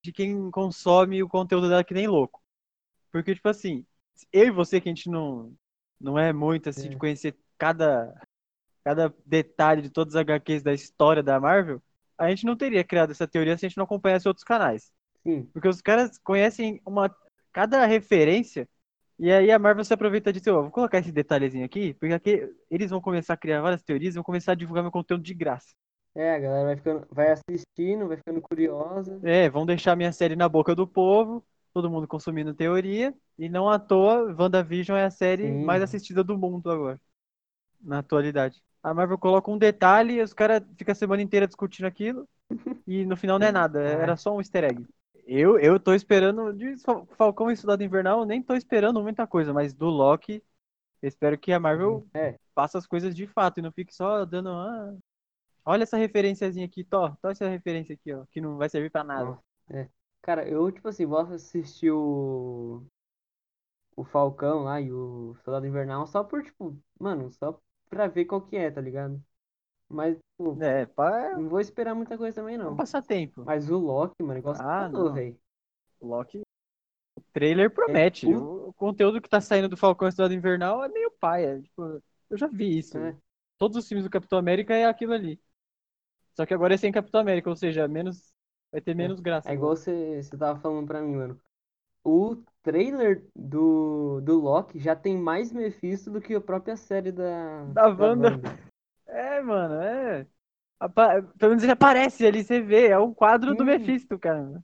de 0.03 0.11
quem 0.11 0.49
consome 0.49 1.21
o 1.21 1.29
conteúdo 1.29 1.69
dela 1.69 1.83
que 1.83 1.93
nem 1.93 2.07
louco. 2.07 2.41
Porque, 3.11 3.35
tipo 3.35 3.47
assim, 3.49 3.85
eu 4.33 4.47
e 4.47 4.51
você 4.51 4.81
que 4.81 4.89
a 4.89 4.91
gente 4.93 5.09
não, 5.09 5.53
não 5.99 6.17
é 6.17 6.33
muito 6.33 6.69
assim 6.69 6.87
É. 6.87 6.89
de 6.89 6.97
conhecer 6.97 7.37
cada, 7.57 8.13
cada 8.83 9.13
detalhe 9.25 9.81
de 9.81 9.89
todas 9.91 10.15
as 10.15 10.21
HQs 10.21 10.63
da 10.63 10.73
história 10.73 11.23
da 11.23 11.39
Marvel, 11.39 11.81
a 12.17 12.29
gente 12.29 12.45
não 12.45 12.55
teria 12.57 12.83
criado 12.83 13.11
essa 13.11 13.27
teoria 13.27 13.57
se 13.57 13.65
a 13.65 13.69
gente 13.69 13.77
não 13.77 13.85
acompanhasse 13.85 14.27
outros 14.27 14.43
canais. 14.43 14.91
Sim, 15.23 15.51
Porque 15.53 15.67
os 15.67 15.81
caras 15.81 16.17
conhecem 16.19 16.81
uma 16.85 17.15
cada 17.53 17.85
referência 17.85 18.67
e 19.21 19.31
aí 19.31 19.51
a 19.51 19.59
Marvel 19.59 19.85
se 19.85 19.93
aproveita 19.93 20.33
disso, 20.33 20.51
ó, 20.51 20.63
vou 20.63 20.71
colocar 20.71 20.99
esse 20.99 21.11
detalhezinho 21.11 21.65
aqui, 21.65 21.93
porque 21.95 22.13
aqui 22.13 22.53
eles 22.69 22.89
vão 22.89 22.99
começar 23.01 23.33
a 23.35 23.37
criar 23.37 23.61
várias 23.61 23.83
teorias, 23.83 24.15
vão 24.15 24.23
começar 24.23 24.53
a 24.53 24.55
divulgar 24.55 24.83
meu 24.83 24.91
conteúdo 24.91 25.23
de 25.23 25.33
graça. 25.33 25.69
é, 26.15 26.35
a 26.35 26.39
galera 26.39 26.65
vai 26.65 26.75
ficando, 26.75 27.07
vai 27.11 27.31
assistindo, 27.31 28.07
vai 28.07 28.17
ficando 28.17 28.41
curiosa. 28.41 29.19
É, 29.23 29.49
vão 29.49 29.65
deixar 29.65 29.95
minha 29.95 30.11
série 30.11 30.35
na 30.35 30.49
boca 30.49 30.75
do 30.75 30.87
povo, 30.87 31.45
todo 31.73 31.89
mundo 31.89 32.07
consumindo 32.07 32.53
teoria, 32.53 33.13
e 33.37 33.47
não 33.47 33.69
à 33.69 33.79
toa, 33.79 34.35
WandaVision 34.37 34.97
é 34.97 35.05
a 35.05 35.11
série 35.11 35.43
Sim. 35.47 35.63
mais 35.65 35.81
assistida 35.83 36.23
do 36.23 36.37
mundo 36.37 36.69
agora, 36.71 36.99
na 37.81 37.99
atualidade. 37.99 38.61
A 38.83 38.93
Marvel 38.93 39.17
coloca 39.19 39.51
um 39.51 39.57
detalhe 39.57 40.15
e 40.15 40.21
os 40.21 40.33
caras 40.33 40.63
ficam 40.77 40.91
a 40.93 40.95
semana 40.95 41.21
inteira 41.21 41.47
discutindo 41.47 41.85
aquilo, 41.85 42.27
e 42.87 43.05
no 43.05 43.15
final 43.15 43.39
não 43.39 43.47
é 43.47 43.51
nada, 43.51 43.79
Ah. 43.79 44.03
era 44.03 44.17
só 44.17 44.35
um 44.35 44.39
easter 44.41 44.63
egg. 44.65 44.85
Eu, 45.25 45.57
eu 45.59 45.79
tô 45.79 45.93
esperando, 45.93 46.51
de 46.53 46.77
Fal- 46.77 47.05
Falcão 47.17 47.51
e 47.51 47.55
Soldado 47.57 47.83
Invernal, 47.83 48.19
eu 48.21 48.25
nem 48.25 48.41
tô 48.41 48.55
esperando 48.55 49.01
muita 49.01 49.25
coisa, 49.27 49.53
mas 49.53 49.73
do 49.73 49.85
Loki, 49.87 50.43
espero 51.01 51.37
que 51.39 51.53
a 51.53 51.59
Marvel 51.59 52.07
É, 52.13 52.37
faça 52.55 52.77
as 52.79 52.87
coisas 52.87 53.15
de 53.15 53.27
fato 53.27 53.59
e 53.59 53.63
não 53.63 53.71
fique 53.71 53.93
só 53.95 54.25
dando. 54.25 54.49
Ah, 54.49 54.95
olha 55.65 55.83
essa 55.83 55.97
referenciazinha 55.97 56.65
aqui, 56.67 56.83
Tó. 56.83 57.11
Tó 57.21 57.29
essa 57.31 57.49
referência 57.49 57.95
aqui, 57.95 58.13
ó, 58.13 58.25
que 58.31 58.41
não 58.41 58.57
vai 58.57 58.69
servir 58.69 58.91
pra 58.91 59.03
nada. 59.03 59.39
É. 59.69 59.89
Cara, 60.21 60.47
eu, 60.47 60.71
tipo 60.71 60.87
assim, 60.87 61.05
vou 61.05 61.19
assistir 61.19 61.91
o. 61.91 62.83
O 63.95 64.03
Falcão 64.03 64.63
lá 64.63 64.81
e 64.81 64.91
o 64.91 65.33
Soldado 65.45 65.65
Invernal 65.65 66.05
só 66.05 66.23
por, 66.25 66.43
tipo, 66.43 66.77
mano, 66.99 67.31
só 67.31 67.57
pra 67.89 68.07
ver 68.07 68.25
qual 68.25 68.41
que 68.41 68.55
é, 68.57 68.69
tá 68.69 68.81
ligado? 68.81 69.23
Mas, 69.91 70.17
tipo, 70.17 70.61
É, 70.63 70.85
pá, 70.85 71.35
não 71.37 71.49
vou 71.49 71.59
esperar 71.59 71.93
muita 71.93 72.17
coisa 72.17 72.41
também, 72.41 72.55
é 72.55 72.57
não. 72.57 72.75
passatempo. 72.75 73.43
Mas 73.43 73.69
o 73.69 73.77
Loki, 73.77 74.15
mano, 74.23 74.39
igual 74.39 74.55
você 74.55 74.63
Ah, 74.63 74.89
falou, 74.91 75.09
não. 75.09 75.13
velho. 75.13 75.37
Loki. 76.01 76.41
O 77.17 77.21
trailer 77.33 77.69
promete. 77.69 78.31
É, 78.31 78.35
o, 78.35 78.69
o 78.69 78.73
conteúdo 78.73 79.21
que 79.21 79.29
tá 79.29 79.41
saindo 79.41 79.69
do 79.69 79.77
Falcão 79.77 80.07
e 80.07 80.11
Soldado 80.11 80.33
Invernal 80.33 80.83
é 80.83 80.87
meio 80.89 81.11
paia. 81.19 81.61
Tipo, 81.61 82.01
eu 82.29 82.37
já 82.37 82.47
vi 82.47 82.77
isso. 82.79 82.97
É. 82.97 83.15
Todos 83.57 83.77
os 83.77 83.87
filmes 83.87 84.05
do 84.05 84.09
Capitão 84.09 84.39
América 84.39 84.73
é 84.73 84.85
aquilo 84.85 85.13
ali. 85.13 85.39
Só 86.33 86.45
que 86.45 86.53
agora 86.53 86.73
é 86.73 86.77
sem 86.77 86.91
Capitão 86.91 87.21
América, 87.21 87.49
ou 87.49 87.55
seja, 87.55 87.87
menos. 87.87 88.33
Vai 88.71 88.79
ter 88.79 88.95
menos 88.95 89.19
graça. 89.19 89.49
É 89.49 89.53
igual 89.53 89.75
você, 89.75 90.23
você 90.23 90.37
tava 90.37 90.57
falando 90.59 90.87
pra 90.87 91.01
mim, 91.01 91.15
mano. 91.15 91.39
O 92.03 92.37
trailer 92.63 93.27
do, 93.35 94.21
do 94.21 94.39
Loki 94.39 94.79
já 94.79 94.95
tem 94.95 95.17
mais 95.17 95.51
Mephisto 95.51 96.09
do 96.09 96.21
que 96.21 96.33
a 96.33 96.41
própria 96.41 96.77
série 96.77 97.11
da, 97.11 97.65
Da 97.65 97.89
Wanda. 97.89 98.39
É, 99.11 99.41
mano, 99.41 99.75
é. 99.81 100.27
Apa- 100.79 101.23
Pelo 101.39 101.51
menos 101.51 101.63
ele 101.63 101.71
aparece 101.73 102.25
ali, 102.25 102.43
você 102.43 102.61
vê. 102.61 102.89
É 102.89 102.99
um 102.99 103.13
quadro 103.13 103.55
do 103.55 103.63
Sim. 103.63 103.65
Mephisto, 103.65 104.19
cara. 104.19 104.63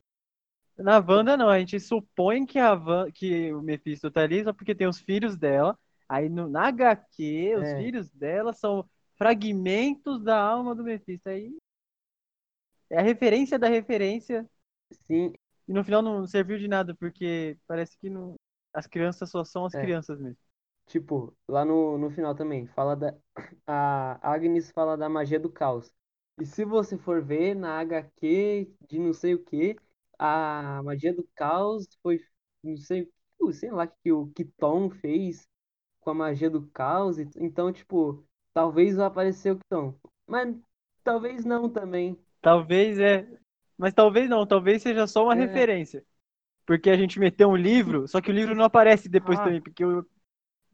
Na 0.77 0.99
Wanda, 0.99 1.35
não. 1.37 1.49
A 1.49 1.59
gente 1.59 1.79
supõe 1.79 2.45
que, 2.45 2.59
a 2.59 2.75
Van, 2.75 3.11
que 3.11 3.53
o 3.53 3.61
Mephisto 3.61 4.11
tá 4.11 4.21
ali 4.21 4.43
só 4.43 4.53
porque 4.53 4.75
tem 4.75 4.87
os 4.87 4.99
filhos 4.99 5.37
dela. 5.37 5.77
Aí 6.09 6.29
no, 6.29 6.47
na 6.49 6.67
HQ, 6.67 7.55
os 7.57 7.67
É. 7.67 7.77
filhos 7.77 8.09
dela 8.11 8.53
são 8.53 8.89
fragmentos 9.17 10.23
da 10.23 10.39
alma 10.39 10.75
do 10.75 10.83
Mephisto. 10.83 11.29
Aí 11.29 11.57
é 12.89 12.99
a 12.99 13.01
referência 13.01 13.57
da 13.59 13.67
referência. 13.67 14.47
Sim, 14.91 15.33
E 15.67 15.73
no 15.73 15.83
final 15.83 16.01
não 16.01 16.25
serviu 16.25 16.57
de 16.57 16.67
nada, 16.67 16.95
porque 16.95 17.57
parece 17.67 17.97
que 17.97 18.09
não... 18.09 18.35
as 18.73 18.87
crianças 18.87 19.29
só 19.29 19.43
são 19.43 19.65
as 19.65 19.75
É. 19.75 19.81
crianças 19.81 20.19
mesmo. 20.19 20.37
Tipo, 20.87 21.35
lá 21.47 21.65
no, 21.65 21.97
no 21.97 22.09
final 22.11 22.35
também, 22.35 22.67
fala 22.67 22.95
da. 22.95 23.15
A 23.67 24.19
Agnes 24.23 24.71
fala 24.71 24.97
da 24.97 25.09
magia 25.09 25.39
do 25.39 25.51
caos. 25.51 25.93
E 26.39 26.45
se 26.45 26.63
você 26.65 26.97
for 26.97 27.21
ver 27.23 27.55
na 27.55 27.79
HQ 27.79 28.71
de 28.89 28.99
não 28.99 29.13
sei 29.13 29.33
o 29.35 29.43
que, 29.43 29.75
a 30.19 30.81
magia 30.83 31.13
do 31.13 31.27
caos 31.35 31.87
foi. 32.01 32.21
Não 32.63 32.77
sei, 32.77 33.11
o- 33.39 33.51
sei 33.53 33.71
lá 33.71 33.85
o 33.85 33.91
que 34.03 34.11
o 34.11 34.27
Kiton 34.33 34.89
fez 34.89 35.47
com 36.01 36.11
a 36.11 36.13
magia 36.13 36.49
do 36.49 36.67
caos. 36.69 37.17
Então, 37.37 37.71
tipo, 37.73 38.25
talvez 38.53 38.95
vai 38.95 39.07
aparecer 39.07 39.51
o 39.53 39.59
Kiton. 39.59 39.95
Mas 40.27 40.55
talvez 41.03 41.45
não 41.45 41.69
também. 41.69 42.17
Talvez 42.41 42.99
é. 42.99 43.27
Mas 43.77 43.93
talvez 43.93 44.29
não, 44.29 44.45
talvez 44.45 44.81
seja 44.81 45.05
só 45.07 45.23
uma 45.23 45.35
É. 45.35 45.37
referência. 45.37 46.03
Porque 46.65 46.89
a 46.89 46.97
gente 46.97 47.19
meteu 47.19 47.49
um 47.49 47.55
livro, 47.57 48.07
só 48.07 48.21
que 48.21 48.31
o 48.31 48.33
livro 48.35 48.55
não 48.55 48.65
aparece 48.65 49.09
depois 49.09 49.39
Ah. 49.39 49.43
também, 49.45 49.61
porque 49.61 49.85
o... 49.85 50.05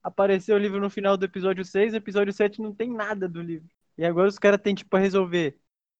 apareceu 0.03 0.55
o 0.55 0.59
livro 0.59 0.79
no 0.79 0.89
final 0.89 1.15
do 1.17 1.25
episódio 1.25 1.63
6, 1.63 1.93
o 1.93 1.97
episódio 1.97 2.33
7 2.33 2.61
não 2.61 2.73
tem 2.75 2.89
nada 2.91 3.27
do 3.27 3.41
livro. 3.41 3.69
E 3.97 4.05
agora 4.05 4.27
os 4.27 4.37
caras 4.39 4.61
têm, 4.61 4.75
tipo, 4.75 4.95
a 4.95 4.99
resolver 4.99 5.57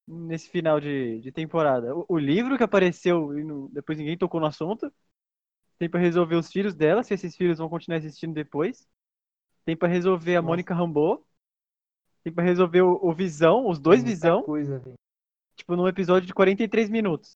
nesse 0.08 0.50
final 0.50 0.80
de, 0.80 1.20
de 1.22 1.32
temporada. 1.32 1.96
O, 1.96 2.06
o 2.10 2.18
livro 2.18 2.58
que 2.58 2.64
apareceu 2.64 3.38
e 3.38 3.44
não- 3.44 3.68
depois 3.72 3.98
ninguém 3.98 4.18
tocou 4.18 4.40
no 4.40 4.48
assunto. 4.48 4.92
Tem 5.80 5.90
pra 5.90 6.00
resolver 6.00 6.36
os 6.36 6.52
filhos 6.52 6.76
dela, 6.76 7.04
se 7.04 7.14
esses 7.14 7.36
filhos 7.36 7.58
vão 7.58 7.70
continuar 7.70 7.98
existindo 7.98 8.34
depois. 8.34 8.88
Tem 9.66 9.76
pra 9.78 9.88
resolver 9.88 10.36
a 10.36 10.42
Nossa. 10.42 10.48
Mônica 10.48 10.74
Rambeau. 10.74 11.26
Tem 12.24 12.34
pra 12.34 12.44
resolver 12.44 12.82
o, 12.82 13.00
o 13.02 13.14
Visão, 13.14 13.68
os 13.68 13.80
dois 13.80 14.04
Visão. 14.04 14.44
coisa, 14.44 14.82
tipo, 15.56 15.76
num 15.76 15.88
episódio 15.88 16.26
de 16.28 16.34
43 16.34 16.90
minutos. 16.90 17.36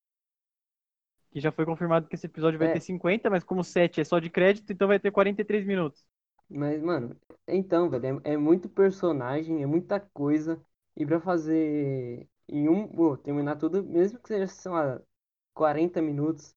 Que 1.30 1.40
já 1.40 1.52
foi 1.52 1.66
confirmado 1.66 2.08
que 2.08 2.14
esse 2.14 2.26
episódio 2.26 2.58
vai 2.58 2.68
É. 2.68 2.72
ter 2.72 2.80
50, 2.80 3.28
mas 3.28 3.44
como 3.44 3.62
7 3.62 4.00
é 4.00 4.04
só 4.04 4.18
de 4.18 4.30
crédito, 4.30 4.72
então 4.72 4.88
vai 4.88 4.98
ter 4.98 5.10
43 5.10 5.66
minutos. 5.66 6.02
Mas, 6.50 6.82
mano, 6.82 7.16
então, 7.46 7.90
velho, 7.90 8.20
é, 8.24 8.34
é 8.34 8.36
muito 8.36 8.68
personagem, 8.68 9.62
é 9.62 9.66
muita 9.66 10.00
coisa. 10.00 10.60
E 10.96 11.06
pra 11.06 11.20
fazer 11.20 12.26
em 12.48 12.68
um, 12.68 12.88
pô, 12.88 13.16
terminar 13.16 13.56
tudo, 13.56 13.82
mesmo 13.84 14.18
que 14.18 14.28
seja, 14.28 14.46
sei 14.48 14.70
lá, 14.72 15.00
40 15.54 16.02
minutos, 16.02 16.54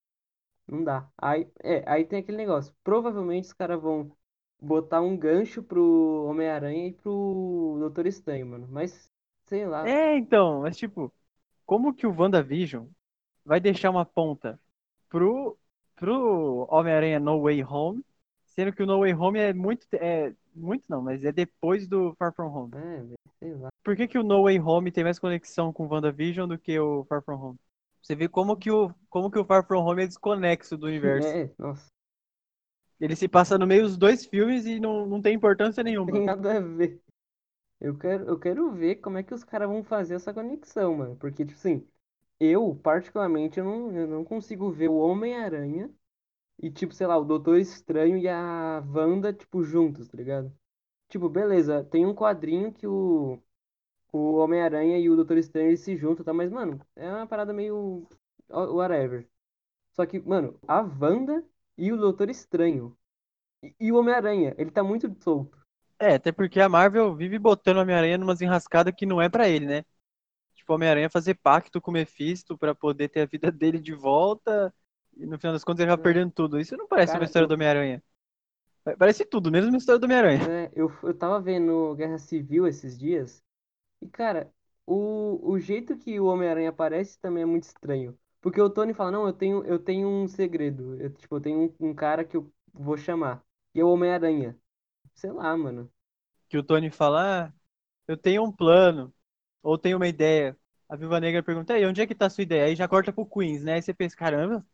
não 0.68 0.84
dá. 0.84 1.10
Aí, 1.18 1.52
é, 1.64 1.84
aí 1.92 2.06
tem 2.06 2.20
aquele 2.20 2.38
negócio. 2.38 2.74
Provavelmente 2.84 3.46
os 3.46 3.54
caras 3.54 3.82
vão 3.82 4.12
botar 4.62 5.02
um 5.02 5.18
gancho 5.18 5.64
pro 5.64 6.26
Homem-Aranha 6.30 6.88
e 6.88 6.94
pro 6.94 7.78
Doutor 7.80 8.06
Estranho, 8.08 8.48
mano. 8.48 8.68
Mas, 8.70 9.10
sei 9.48 9.66
lá. 9.66 9.88
É, 9.88 10.18
então, 10.18 10.62
mas 10.62 10.78
tipo, 10.78 11.12
como 11.66 11.94
que 11.94 12.08
o 12.08 12.16
WandaVision 12.16 12.88
vai 13.46 13.60
deixar 13.60 13.90
uma 13.90 14.06
ponta 14.06 14.60
pro, 15.10 15.58
pro 15.96 16.68
Homem-Aranha 16.70 17.20
No 17.20 17.42
Way 17.42 17.64
Home, 17.64 18.04
sendo 18.52 18.74
que 18.74 18.84
o 18.84 18.86
No 18.86 19.00
Way 19.00 19.14
Home 19.14 19.40
é 19.40 19.54
muito, 19.54 19.88
é, 19.94 20.34
muito 20.54 20.86
não, 20.90 21.02
mas 21.02 21.24
é 21.24 21.32
depois 21.32 21.88
do 21.88 22.14
Far 22.16 22.34
From 22.34 22.54
Home. 22.54 22.72
É, 22.76 23.04
sei 23.40 23.56
lá. 23.56 23.70
Por 23.84 23.96
que, 23.96 24.08
que 24.08 24.18
o 24.18 24.24
No 24.24 24.44
Way 24.44 24.60
Home 24.60 24.92
tem 24.92 25.04
mais 25.04 25.20
conexão 25.20 25.74
com 25.74 25.86
o 25.86 25.90
WandaVision 25.90 26.48
do 26.48 26.58
que 26.58 26.78
o 26.80 27.04
Far 27.06 27.24
From 27.24 27.42
Home? 27.42 27.60
Você 28.02 28.16
vê 28.16 28.28
como 28.28 28.58
que 28.58 28.72
o, 28.72 28.94
como 29.10 29.30
que 29.30 29.40
o 29.40 29.46
Far 29.46 29.66
From 29.66 29.86
Home 29.86 30.04
é 30.04 30.08
desconexo 30.08 30.78
do 30.78 30.88
universo. 30.88 31.28
É, 31.28 31.50
nossa, 31.58 31.88
Ele 33.00 33.16
se 33.16 33.28
passa 33.28 33.58
no 33.58 33.68
meio 33.68 33.84
dos 33.84 33.98
dois 33.98 34.26
filmes 34.26 34.66
e 34.66 34.80
não, 34.80 35.06
não 35.06 35.22
tem 35.22 35.36
importância 35.36 35.84
nenhuma. 35.84 36.12
tem 36.12 36.26
nada 36.26 36.58
a 36.58 36.60
ver. 36.60 37.02
Eu 37.80 37.98
quero, 37.98 38.26
eu 38.26 38.40
quero 38.40 38.72
ver 38.72 38.98
como 38.98 39.18
é 39.18 39.24
que 39.24 39.34
os 39.34 39.44
caras 39.44 39.68
vão 39.68 39.84
fazer 39.84 40.16
essa 40.16 40.34
conexão, 40.34 40.98
mano. 40.98 41.16
Porque, 41.16 41.46
tipo 41.46 41.58
assim, 41.58 41.88
eu, 42.40 42.76
particularmente, 42.76 43.60
eu 43.60 43.66
não, 43.66 43.92
eu 43.92 44.08
não 44.08 44.24
consigo 44.24 44.72
ver 44.72 44.90
o 44.90 44.98
Homem-Aranha 44.98 45.90
e, 46.62 46.72
tipo, 46.72 46.94
sei 46.96 47.08
lá, 47.08 47.18
o 47.18 47.26
Doutor 47.26 47.60
Estranho 47.60 48.18
e 48.18 48.28
a 48.30 48.84
Wanda, 48.88 49.34
tipo, 49.34 49.64
juntos, 49.64 50.08
tá 50.10 50.18
ligado? 50.18 50.54
Tipo, 51.10 51.30
beleza, 51.30 51.84
tem 51.86 52.06
um 52.06 52.16
quadrinho 52.16 52.74
que 52.74 52.88
o, 52.88 53.42
o 54.14 54.36
Homem-Aranha 54.38 55.00
e 55.00 55.10
o 55.10 55.16
Doutor 55.16 55.38
Estranho 55.38 55.78
se 55.78 55.98
juntam, 55.98 56.26
tá? 56.26 56.34
Mas, 56.34 56.52
mano, 56.52 56.82
é 56.96 57.10
uma 57.10 57.28
parada 57.28 57.54
meio 57.54 58.08
wha- 58.50 58.72
whatever. 58.74 59.28
Só 59.94 60.06
que, 60.06 60.20
mano, 60.20 60.60
a 60.68 60.82
Wanda 60.82 61.46
e 61.78 61.92
o 61.94 61.98
Doutor 61.98 62.30
Estranho 62.30 62.98
e, 63.64 63.76
e 63.80 63.92
o 63.94 63.98
Homem-Aranha, 63.98 64.56
ele 64.58 64.72
tá 64.72 64.84
muito 64.84 65.14
solto. 65.24 65.58
É, 66.00 66.16
até 66.16 66.32
porque 66.32 66.60
a 66.60 66.68
Marvel 66.70 67.16
vive 67.16 67.38
botando 67.38 67.78
o 67.78 67.82
Homem-Aranha 67.82 68.18
numas 68.18 68.42
enrascadas 68.42 68.94
que 68.96 69.06
não 69.06 69.22
é 69.22 69.30
pra 69.30 69.48
ele, 69.48 69.66
né? 69.68 69.84
Tipo, 70.56 70.74
o 70.74 70.76
Homem-Aranha 70.76 71.10
fazer 71.10 71.36
pacto 71.36 71.82
com 71.82 71.92
o 71.92 71.96
Mephisto 71.96 72.58
pra 72.58 72.76
poder 72.76 73.10
ter 73.10 73.22
a 73.22 73.26
vida 73.28 73.52
dele 73.52 73.80
de 73.80 73.94
volta 73.96 74.74
e 75.22 75.26
no 75.28 75.38
final 75.40 75.54
das 75.54 75.64
contas 75.64 75.82
ele 75.82 75.90
vai 75.92 75.98
É. 75.98 76.02
perdendo 76.02 76.32
tudo. 76.32 76.60
Isso 76.60 76.78
não 76.78 76.88
parece 76.88 77.16
Cara, 77.16 77.20
uma 77.20 77.26
história 77.26 77.48
eu- 77.48 77.50
do 77.50 77.54
Homem-Aranha. 77.56 78.04
Pa- 78.84 78.98
Parece 78.98 79.26
tudo, 79.26 79.52
menos 79.52 79.70
uma 79.70 79.78
história 79.78 80.00
do 80.00 80.06
Homem-Aranha. 80.06 80.42
É, 80.44 80.72
eu, 80.76 80.90
eu 81.04 81.14
tava 81.18 81.40
vendo 81.40 81.96
Guerra 81.96 82.18
Civil 82.18 82.66
esses 82.68 82.98
dias 82.98 83.44
e, 84.02 84.10
cara, 84.10 84.54
o, 84.88 85.40
o 85.52 85.60
jeito 85.60 85.98
que 85.98 86.20
o 86.20 86.26
Homem-Aranha 86.28 86.70
aparece 86.70 87.20
também 87.20 87.44
é 87.44 87.46
muito 87.48 87.64
estranho. 87.66 88.18
Porque 88.42 88.62
o 88.62 88.70
Tony 88.70 88.94
fala, 88.94 89.12
não, 89.12 89.28
eu 89.28 89.34
tenho, 89.34 89.64
eu 89.66 89.80
tenho 89.80 90.08
um 90.10 90.28
segredo. 90.28 91.02
Eu, 91.02 91.12
tipo, 91.14 91.36
eu 91.38 91.42
tenho 91.42 91.76
um, 91.82 91.90
um 91.92 91.96
cara 91.96 92.26
que 92.26 92.38
eu 92.38 92.52
vou 92.74 92.98
chamar. 92.98 93.44
E 93.76 93.80
é 93.82 93.86
o 93.86 93.90
Homem-Aranha. 93.92 94.58
Sei 95.16 95.32
lá, 95.32 95.56
mano. 95.58 95.92
Que 96.50 96.58
o 96.58 96.64
Tony 96.64 96.90
fala, 96.92 97.48
ah, 97.48 97.54
eu 98.08 98.18
tenho 98.18 98.44
um 98.44 98.52
plano, 98.52 99.14
ou 99.64 99.78
tenho 99.78 99.98
uma 99.98 100.08
ideia. 100.08 100.58
A 100.90 100.96
Viúva 100.98 101.20
Negra 101.22 101.42
pergunta, 101.44 101.78
e 101.80 101.86
onde 101.86 102.02
é 102.02 102.08
que 102.08 102.16
tá 102.16 102.26
a 102.28 102.30
sua 102.30 102.44
ideia? 102.44 102.66
Aí 102.66 102.76
já 102.76 102.88
corta 102.88 103.14
pro 103.14 103.26
Queens, 103.26 103.64
né? 103.64 103.76
Aí 103.76 103.82
você 103.82 103.94
pensa, 103.94 104.16
caramba, 104.16 104.66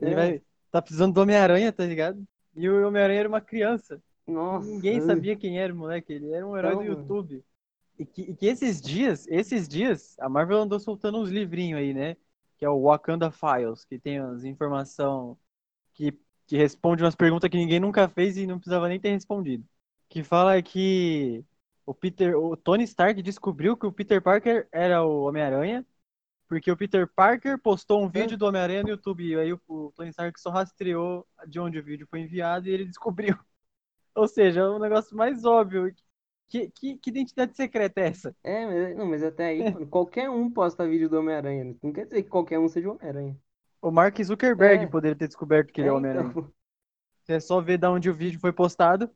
ele 0.00 0.14
É, 0.14 0.14
vai. 0.14 0.42
Tá 0.70 0.80
precisando 0.82 1.14
do 1.14 1.20
Homem-Aranha, 1.22 1.72
tá 1.72 1.84
ligado? 1.86 2.26
E 2.54 2.68
o 2.68 2.86
Homem-Aranha 2.86 3.20
era 3.20 3.28
uma 3.28 3.40
criança. 3.40 4.02
Nossa. 4.26 4.68
Ninguém 4.68 5.00
sabia 5.00 5.36
quem 5.36 5.60
era 5.60 5.72
o 5.72 5.76
moleque, 5.76 6.12
ele 6.12 6.32
era 6.32 6.46
um 6.46 6.56
herói 6.56 6.72
Então, 6.72 6.78
do 6.78 6.84
mano. 6.84 6.98
YouTube. 7.02 7.44
E 7.98 8.06
que, 8.06 8.22
e 8.22 8.36
que 8.36 8.46
esses 8.46 8.80
dias, 8.80 9.26
esses 9.28 9.68
dias, 9.68 10.16
a 10.20 10.28
Marvel 10.28 10.58
andou 10.62 10.80
soltando 10.80 11.18
uns 11.20 11.30
livrinhos 11.30 11.80
aí, 11.80 11.94
né? 11.94 12.16
Que 12.58 12.64
é 12.64 12.70
o 12.70 12.82
Wakanda 12.84 13.30
Files, 13.30 13.84
que 13.84 13.98
tem 13.98 14.18
as 14.18 14.44
informação 14.44 15.38
que, 15.94 16.12
que 16.46 16.56
responde 16.56 17.02
umas 17.04 17.16
perguntas 17.16 17.50
que 17.50 17.56
ninguém 17.58 17.80
nunca 17.80 18.08
fez 18.08 18.36
e 18.36 18.46
não 18.46 18.58
precisava 18.58 18.88
nem 18.88 19.00
ter 19.00 19.10
respondido. 19.12 19.64
Que 20.08 20.22
fala 20.24 20.60
que 20.62 21.44
o 21.86 21.94
Peter, 21.94 22.36
o 22.38 22.56
Tony 22.56 22.84
Stark 22.84 23.22
descobriu 23.22 23.76
que 23.76 23.86
o 23.86 23.92
Peter 23.92 24.22
Parker 24.22 24.68
era 24.72 25.04
o 25.04 25.24
Homem-Aranha, 25.24 25.86
porque 26.52 26.70
o 26.70 26.76
Peter 26.76 27.08
Parker 27.08 27.58
postou 27.58 28.04
um 28.04 28.10
vídeo 28.10 28.36
do 28.36 28.44
Homem-Aranha 28.44 28.82
no 28.82 28.90
YouTube, 28.90 29.24
e 29.24 29.34
aí 29.34 29.54
o, 29.54 29.90
Tony 29.96 30.10
Stark 30.10 30.38
só 30.38 30.50
rastreou 30.50 31.26
de 31.48 31.58
onde 31.58 31.78
o 31.78 31.82
vídeo 31.82 32.06
foi 32.06 32.20
enviado 32.20 32.68
e 32.68 32.70
ele 32.70 32.84
descobriu. 32.92 33.38
Ou 34.14 34.28
seja, 34.28 34.60
é 34.60 34.68
um 34.68 34.78
negócio 34.78 35.16
mais 35.16 35.46
óbvio. 35.46 35.94
Que, 36.50 36.68
que, 36.68 36.98
que 36.98 37.08
identidade 37.08 37.56
secreta 37.56 38.02
é 38.02 38.08
essa? 38.08 38.36
É, 38.44 38.66
mas, 38.66 38.96
não, 38.98 39.06
mas 39.06 39.22
até 39.22 39.46
aí, 39.46 39.72
mano, 39.72 39.86
qualquer 39.86 40.28
um 40.28 40.50
posta 40.50 40.86
vídeo 40.86 41.08
do 41.08 41.20
Homem-Aranha. 41.20 41.64
né? 41.64 41.74
Não 41.82 41.90
quer 41.90 42.04
dizer 42.04 42.22
que 42.22 42.28
qualquer 42.28 42.58
um 42.58 42.68
seja 42.68 42.90
o 42.90 42.96
Homem-Aranha. 42.96 43.34
O 43.80 43.90
Mark 43.90 44.22
Zuckerberg 44.22 44.84
É. 44.84 44.86
poderia 44.86 45.16
ter 45.16 45.28
descoberto 45.28 45.72
que 45.72 45.80
ele 45.80 45.88
é, 45.88 45.90
É, 45.90 45.92
o 45.94 45.96
Homem-Aranha. 45.96 46.28
então. 46.32 46.52
Você 47.22 47.32
é 47.32 47.40
só 47.40 47.62
ver 47.62 47.78
de 47.78 47.86
onde 47.86 48.10
o 48.10 48.14
vídeo 48.14 48.38
foi 48.38 48.52
postado. 48.52 49.08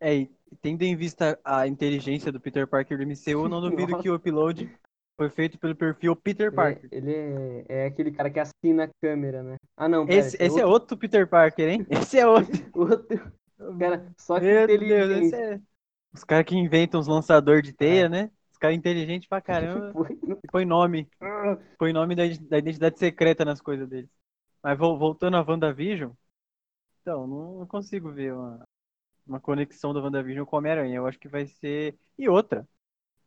É, 0.00 0.26
tendo 0.60 0.82
em 0.82 0.96
vista 0.96 1.38
a 1.44 1.68
inteligência 1.68 2.32
do 2.32 2.40
Peter 2.40 2.66
Parker 2.66 2.98
do 2.98 3.04
MCU, 3.04 3.48
não 3.48 3.60
duvido 3.60 3.92
Nossa. 3.92 4.02
que 4.02 4.10
o 4.10 4.16
upload 4.16 4.79
foi 5.20 5.28
feito 5.28 5.58
pelo 5.58 5.76
perfil 5.76 6.16
Peter 6.16 6.46
Ele, 6.50 6.56
é- 6.56 6.56
Parker. 6.56 6.88
ele 6.90 7.14
é, 7.14 7.64
é 7.68 7.86
aquele 7.86 8.10
cara 8.10 8.30
que 8.30 8.40
assina 8.40 8.84
a 8.84 8.90
câmera, 9.02 9.42
né? 9.42 9.56
Ah, 9.76 9.86
não, 9.86 10.06
pera, 10.06 10.18
Esse, 10.18 10.42
esse 10.42 10.58
é 10.58 10.64
outro 10.64 10.96
Peter 10.96 11.28
Parker, 11.28 11.68
hein? 11.68 11.86
Esse 11.90 12.18
é 12.18 12.26
outro. 12.26 12.52
outro. 12.74 13.32
Cara, 13.78 14.10
só 14.16 14.38
que 14.40 14.46
Meu 14.46 14.66
Deus, 14.66 14.80
inteligente. 14.80 15.26
esse 15.26 15.34
é... 15.36 15.60
Os 16.14 16.24
caras 16.24 16.46
que 16.46 16.56
inventam 16.56 16.98
os 16.98 17.06
lançadores 17.06 17.62
de 17.62 17.74
teia, 17.74 18.08
né? 18.08 18.30
Os 18.50 18.56
caras 18.56 18.76
inteligentes 18.78 19.28
pra 19.28 19.42
caramba. 19.42 19.92
E 20.42 20.48
põe 20.50 20.64
nome. 20.64 21.06
Põe 21.78 21.92
nome 21.92 22.14
da, 22.16 22.22
da 22.48 22.58
identidade 22.58 22.98
secreta 22.98 23.44
nas 23.44 23.60
coisas 23.60 23.86
deles. 23.86 24.08
Mas 24.62 24.78
vol- 24.78 24.98
voltando 24.98 25.36
a 25.36 25.42
WandaVision, 25.42 26.12
então, 27.02 27.26
não, 27.26 27.58
não 27.60 27.66
consigo 27.66 28.10
ver 28.12 28.32
uma, 28.34 28.64
uma 29.26 29.40
conexão 29.40 29.94
da 29.94 30.00
WandaVision 30.00 30.46
com 30.46 30.56
o 30.56 30.58
Homem-Aranha. 30.58 30.96
Eu 30.96 31.06
acho 31.06 31.18
que 31.18 31.28
vai 31.28 31.46
ser. 31.46 31.96
E 32.18 32.28
outra. 32.28 32.66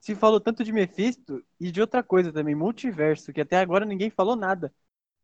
Se 0.03 0.15
falou 0.15 0.41
tanto 0.41 0.63
de 0.65 0.73
Mephisto 0.73 1.45
e 1.59 1.71
de 1.71 1.79
outra 1.81 2.03
coisa 2.03 2.31
também, 2.33 2.53
multiverso, 2.55 3.31
que 3.31 3.39
até 3.41 3.57
agora 3.57 3.85
ninguém 3.85 4.09
falou 4.09 4.35
nada. 4.35 4.73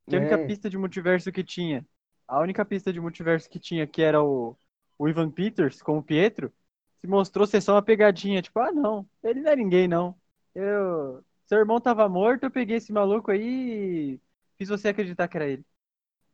Que 0.08 0.16
a 0.16 0.20
única 0.20 0.38
É. 0.38 0.40
pista 0.40 0.70
de 0.70 0.78
multiverso 0.78 1.32
que 1.32 1.44
tinha, 1.44 1.86
a 2.28 2.40
única 2.42 2.66
pista 2.66 2.94
de 2.94 3.00
multiverso 3.02 3.50
que 3.50 3.60
tinha, 3.60 3.88
que 3.88 4.02
era 4.02 4.24
o, 4.24 4.58
o 4.98 5.10
Ivan 5.10 5.32
Peters 5.32 5.82
com 5.82 5.98
o 5.98 6.04
Pietro, 6.04 6.54
se 7.02 7.08
mostrou 7.08 7.48
ser 7.48 7.62
só 7.62 7.76
uma 7.76 7.84
pegadinha. 7.84 8.42
Tipo, 8.42 8.60
ah, 8.62 8.72
não, 8.72 9.10
ele 9.24 9.42
não 9.42 9.52
é 9.52 9.56
ninguém, 9.58 9.88
não. 9.88 10.16
Eu, 10.56 11.24
seu 11.48 11.60
irmão 11.60 11.82
tava 11.82 12.08
morto, 12.10 12.46
eu 12.46 12.52
peguei 12.52 12.78
esse 12.78 12.94
maluco 12.94 13.32
aí 13.32 14.16
e 14.16 14.22
fiz 14.58 14.70
você 14.70 14.90
acreditar 14.90 15.28
que 15.28 15.38
era 15.38 15.48
ele. 15.50 15.66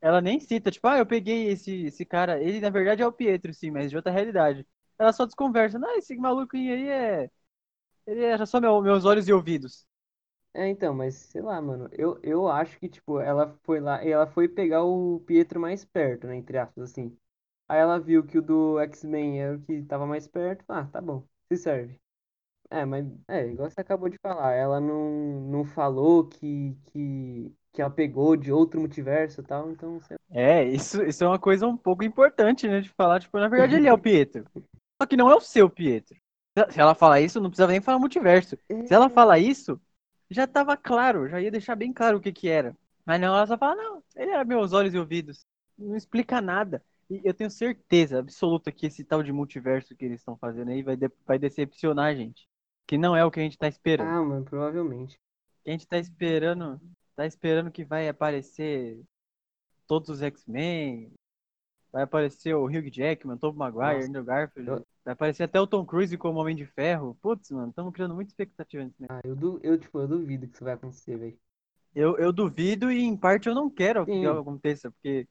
Ela 0.01 0.21
nem 0.21 0.39
cita, 0.39 0.71
tipo, 0.71 0.87
ah, 0.87 0.97
eu 0.99 1.05
peguei 1.05 1.47
esse, 1.49 1.85
esse 1.85 2.05
cara. 2.05 2.41
Ele, 2.41 2.59
na 2.61 2.69
verdade, 2.69 3.01
é 3.01 3.07
o 3.07 3.11
Pietro, 3.11 3.53
sim, 3.53 3.71
mas 3.71 3.89
de 3.89 3.97
outra 3.97 4.11
realidade. 4.11 4.65
Ela 4.99 5.11
só 5.13 5.25
desconversa. 5.25 5.79
Não, 5.79 5.97
esse 5.97 6.15
maluquinho 6.17 6.73
aí 6.73 6.87
é. 6.89 7.31
Ele 8.07 8.23
era 8.23 8.45
só 8.45 8.59
meu, 8.59 8.81
meus 8.81 9.05
olhos 9.05 9.27
e 9.27 9.33
ouvidos. 9.33 9.85
É, 10.53 10.69
então, 10.69 10.93
mas 10.93 11.15
sei 11.15 11.41
lá, 11.41 11.61
mano. 11.61 11.89
Eu, 11.91 12.17
eu 12.23 12.47
acho 12.47 12.79
que, 12.79 12.87
tipo, 12.87 13.19
ela 13.19 13.57
foi 13.63 13.79
lá 13.81 14.03
e 14.03 14.09
ela 14.11 14.25
foi 14.25 14.47
pegar 14.47 14.83
o 14.83 15.19
Pietro 15.21 15.59
mais 15.59 15.83
perto, 15.83 16.27
né? 16.27 16.35
Entre 16.37 16.57
aspas, 16.57 16.91
assim. 16.91 17.17
Aí 17.67 17.79
ela 17.79 17.99
viu 17.99 18.25
que 18.25 18.37
o 18.37 18.41
do 18.41 18.79
X-Men 18.81 19.41
era 19.41 19.57
o 19.57 19.61
que 19.61 19.83
tava 19.83 20.05
mais 20.05 20.27
perto. 20.27 20.63
Ah, 20.69 20.85
tá 20.85 21.01
bom, 21.01 21.23
se 21.51 21.57
serve. 21.57 21.99
É, 22.69 22.85
mas 22.85 23.05
é, 23.27 23.47
igual 23.47 23.69
você 23.69 23.81
acabou 23.81 24.09
de 24.09 24.17
falar, 24.19 24.53
ela 24.53 24.79
não, 24.81 25.41
não 25.49 25.65
falou 25.65 26.27
que, 26.27 26.75
que, 26.85 27.53
que 27.73 27.81
ela 27.81 27.91
pegou 27.91 28.35
de 28.35 28.51
outro 28.51 28.79
multiverso 28.79 29.41
e 29.41 29.43
tal, 29.43 29.71
então. 29.71 29.99
Você... 29.99 30.15
É, 30.31 30.63
isso, 30.63 31.01
isso 31.03 31.23
é 31.23 31.27
uma 31.27 31.39
coisa 31.39 31.67
um 31.67 31.77
pouco 31.77 32.03
importante, 32.03 32.67
né? 32.67 32.81
De 32.81 32.89
falar, 32.89 33.19
tipo, 33.19 33.39
na 33.39 33.47
verdade 33.47 33.75
ele 33.75 33.87
é 33.87 33.93
o 33.93 33.97
Pietro. 33.97 34.45
Só 35.01 35.07
que 35.07 35.17
não 35.17 35.29
é 35.29 35.35
o 35.35 35.41
seu 35.41 35.69
Pietro. 35.69 36.15
Se 36.69 36.79
ela 36.79 36.95
falar 36.95 37.19
isso, 37.19 37.41
não 37.41 37.49
precisava 37.49 37.71
nem 37.71 37.81
falar 37.81 37.99
multiverso. 37.99 38.57
Se 38.85 38.93
ela 38.93 39.09
falar 39.09 39.39
isso, 39.39 39.79
já 40.29 40.47
tava 40.47 40.77
claro, 40.77 41.27
já 41.27 41.41
ia 41.41 41.51
deixar 41.51 41.75
bem 41.75 41.91
claro 41.91 42.17
o 42.17 42.21
que 42.21 42.31
que 42.31 42.47
era. 42.47 42.75
Mas 43.05 43.19
não, 43.19 43.35
ela 43.35 43.45
só 43.45 43.57
fala, 43.57 43.75
não, 43.75 44.03
ele 44.15 44.31
era 44.31 44.45
meus 44.45 44.73
olhos 44.73 44.93
e 44.93 44.97
ouvidos. 44.97 45.45
Não 45.77 45.95
explica 45.95 46.41
nada. 46.41 46.81
E 47.09 47.21
eu 47.23 47.33
tenho 47.33 47.51
certeza 47.51 48.19
absoluta 48.19 48.71
que 48.71 48.87
esse 48.87 49.03
tal 49.03 49.21
de 49.21 49.31
multiverso 49.31 49.95
que 49.95 50.05
eles 50.05 50.19
estão 50.19 50.35
fazendo 50.37 50.71
aí 50.71 50.81
vai, 50.81 50.95
de 50.95 51.11
vai 51.25 51.37
decepcionar 51.37 52.07
a 52.07 52.15
gente. 52.15 52.47
Que 52.87 52.97
não 52.97 53.15
é 53.15 53.23
o 53.23 53.29
que 53.29 53.39
a 53.39 53.43
gente 53.43 53.57
tá 53.57 53.67
esperando. 53.67 54.07
Ah, 54.07 54.23
mano, 54.23 54.45
provavelmente. 54.45 55.19
A 55.65 55.71
gente 55.71 55.87
tá 55.87 55.97
esperando. 55.97 56.79
Tá 57.15 57.25
esperando 57.25 57.71
que 57.71 57.83
vai 57.83 58.07
aparecer 58.09 58.99
todos 59.87 60.09
os 60.09 60.21
X-Men. 60.21 61.11
Vai 61.95 62.03
aparecer 62.03 62.53
o 62.53 62.65
Hugh 62.65 62.91
Jackman, 62.91 63.37
Tobey 63.37 63.57
Maguire, 63.57 63.95
Nossa, 63.95 64.09
Andrew 64.09 64.25
Garfield. 64.25 64.69
eu- 64.69 64.85
Vai 65.05 65.13
aparecer 65.13 65.43
até 65.43 65.61
o 65.61 65.65
Tom 65.65 65.85
Cruise 65.85 66.17
como 66.17 66.41
Homem 66.41 66.53
de 66.53 66.65
Ferro. 66.65 67.17
Putz, 67.21 67.51
mano, 67.51 67.69
estamos 67.69 67.93
criando 67.93 68.13
muita 68.13 68.31
expectativa 68.31 68.83
nisso, 68.83 68.97
né? 68.99 69.07
Ah, 69.09 69.21
eu, 69.23 69.33
du 69.33 69.61
eu, 69.63 69.77
tipo, 69.79 69.97
eu 69.99 70.05
duvido 70.05 70.45
que 70.45 70.55
isso 70.55 70.63
vai 70.65 70.73
acontecer, 70.73 71.15
velho. 71.17 71.37
Eu, 71.95 72.17
eu 72.17 72.33
duvido 72.33 72.91
e 72.91 73.01
em 73.01 73.15
parte 73.15 73.47
eu 73.47 73.55
não 73.55 73.69
quero 73.69 74.05
que 74.05 74.11
Sim. 74.11 74.27
aconteça, 74.27 74.91
porque 74.91 75.25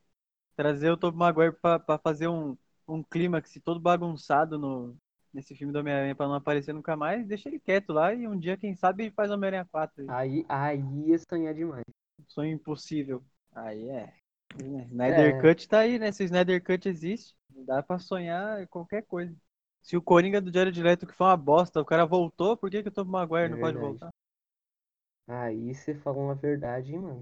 trazer 0.56 0.90
o 0.90 0.96
Tobey 0.96 1.18
Maguire 1.18 1.52
pra, 1.60 1.78
pra 1.78 1.98
fazer 1.98 2.28
um, 2.28 2.56
um 2.88 3.02
clímax 3.02 3.60
todo 3.62 3.78
bagunçado 3.78 4.58
no, 4.58 4.96
nesse 5.34 5.54
filme 5.54 5.70
do 5.70 5.80
Homem-Aranha 5.80 6.14
pra 6.14 6.26
não 6.28 6.34
aparecer 6.36 6.72
nunca 6.72 6.96
mais, 6.96 7.26
deixa 7.26 7.50
ele 7.50 7.60
quieto 7.60 7.92
lá 7.92 8.14
e 8.14 8.26
um 8.26 8.38
dia, 8.38 8.56
quem 8.56 8.74
sabe, 8.74 9.02
ele 9.04 9.10
faz 9.10 9.30
Homem-Aranha 9.30 9.68
4. 9.70 10.06
Aí, 10.08 10.46
aí 10.48 10.80
ia 11.08 11.18
sonhar 11.18 11.52
demais. 11.52 11.84
Sonho 12.28 12.52
impossível. 12.54 13.22
Aí 13.52 13.86
é. 13.90 14.23
Né, 14.52 14.84
Snyder 14.90 15.36
É. 15.36 15.36
Cut 15.36 15.68
tá 15.68 15.80
aí, 15.80 15.98
né? 15.98 16.12
Se 16.12 16.22
o 16.22 16.26
Snyder 16.26 16.62
Cut 16.62 16.88
existe, 16.88 17.34
dá 17.50 17.82
pra 17.82 17.98
sonhar 17.98 18.66
qualquer 18.68 19.02
coisa. 19.04 19.34
Se 19.82 19.96
o 19.96 20.02
Coringa 20.02 20.40
do 20.40 20.52
Jared 20.52 20.80
Leto, 20.82 21.06
que 21.06 21.14
foi 21.14 21.26
uma 21.26 21.36
bosta, 21.36 21.80
o 21.80 21.84
cara 21.84 22.04
voltou, 22.06 22.56
por 22.56 22.70
que, 22.70 22.82
que 22.82 22.88
o 22.88 22.92
Tobey 22.92 23.10
Maguire 23.12 23.46
É 23.46 23.50
não 23.50 23.58
pode 23.58 23.76
voltar? 23.78 24.10
Aí 25.28 25.74
você 25.74 25.94
falou 25.94 26.22
uma 26.24 26.34
verdade, 26.34 26.92
hein, 26.92 26.98
mano. 27.00 27.20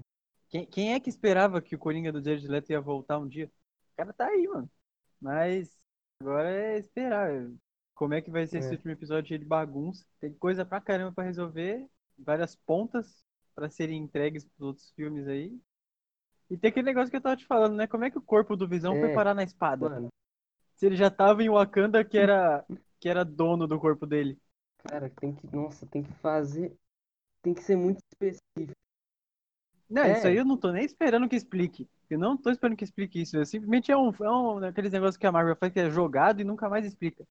Quem, 0.49 0.65
quem 0.65 0.93
é 0.93 0.99
que 0.99 1.09
esperava 1.09 1.61
que 1.61 1.75
o 1.75 1.79
Coringa 1.79 2.11
do 2.11 2.23
Jared 2.23 2.47
Leto 2.47 2.71
ia 2.71 2.79
voltar 2.81 3.17
um 3.19 3.27
dia? 3.27 3.47
O 3.93 3.95
cara 3.97 4.13
tá 4.13 4.27
aí, 4.27 4.47
mano. 4.47 4.69
Mas 5.21 5.79
agora 6.19 6.49
é 6.51 6.79
esperar. 6.79 7.49
Como 7.95 8.13
é 8.13 8.21
que 8.21 8.31
vai 8.31 8.47
ser 8.47 8.59
esse 8.59 8.71
É. 8.71 8.73
último 8.73 8.91
episódio 8.91 9.29
cheio 9.29 9.39
de 9.39 9.45
bagunça? 9.45 10.05
Tem 10.19 10.33
coisa 10.33 10.65
pra 10.65 10.81
caramba 10.81 11.11
pra 11.13 11.23
resolver, 11.23 11.87
várias 12.17 12.55
pontas 12.55 13.23
pra 13.55 13.69
serem 13.69 14.01
entregues 14.03 14.45
pros 14.45 14.61
outros 14.67 14.91
filmes 14.91 15.27
aí. 15.27 15.59
E 16.53 16.57
tem 16.57 16.69
aquele 16.69 16.85
negócio 16.85 17.09
que 17.09 17.17
eu 17.17 17.21
tava 17.21 17.35
te 17.35 17.45
falando, 17.47 17.75
né? 17.75 17.87
Como 17.87 18.05
é 18.05 18.11
que 18.11 18.17
o 18.17 18.21
corpo 18.21 18.55
do 18.55 18.67
Visão 18.67 18.93
foi 18.93 19.09
É, 19.09 19.15
parar 19.15 19.33
na 19.33 19.43
espada? 19.43 19.89
Mano, 19.89 20.09
Se 20.75 20.85
ele 20.85 20.95
já 20.95 21.09
tava 21.09 21.41
em 21.41 21.49
Wakanda, 21.49 22.05
que 22.05 22.15
era, 22.17 22.63
que 22.99 23.09
era 23.09 23.25
dono 23.25 23.67
do 23.67 23.79
corpo 23.79 24.05
dele. 24.05 24.39
cara, 24.87 25.09
tem 25.09 25.33
que. 25.33 25.47
Nossa, 25.47 25.87
tem 25.87 26.03
que 26.03 26.13
fazer. 26.13 26.71
Tem 27.41 27.53
que 27.53 27.63
ser 27.63 27.75
muito 27.75 27.99
específico. 28.11 28.71
Não, 29.89 30.03
É. 30.03 30.13
isso 30.17 30.27
aí 30.27 30.37
eu 30.37 30.45
não 30.45 30.57
tô 30.57 30.71
nem 30.71 30.85
esperando 30.85 31.27
que 31.27 31.35
explique. 31.35 31.89
Eu 32.09 32.19
não 32.19 32.37
tô 32.37 32.51
esperando 32.51 32.77
que 32.77 32.83
explique 32.83 33.21
isso. 33.21 33.35
Eu 33.37 33.45
simplesmente 33.45 33.91
é 33.91 33.97
um, 33.97 34.09
é 34.09 34.29
um 34.31 34.59
daqueles 34.59 34.91
negócios 34.91 35.17
que 35.17 35.25
a 35.25 35.31
Marvel 35.31 35.55
faz 35.55 35.73
que 35.73 35.79
é 35.79 35.89
jogado 35.89 36.39
e 36.39 36.43
nunca 36.43 36.69
mais 36.69 36.85
explica. 36.85 37.25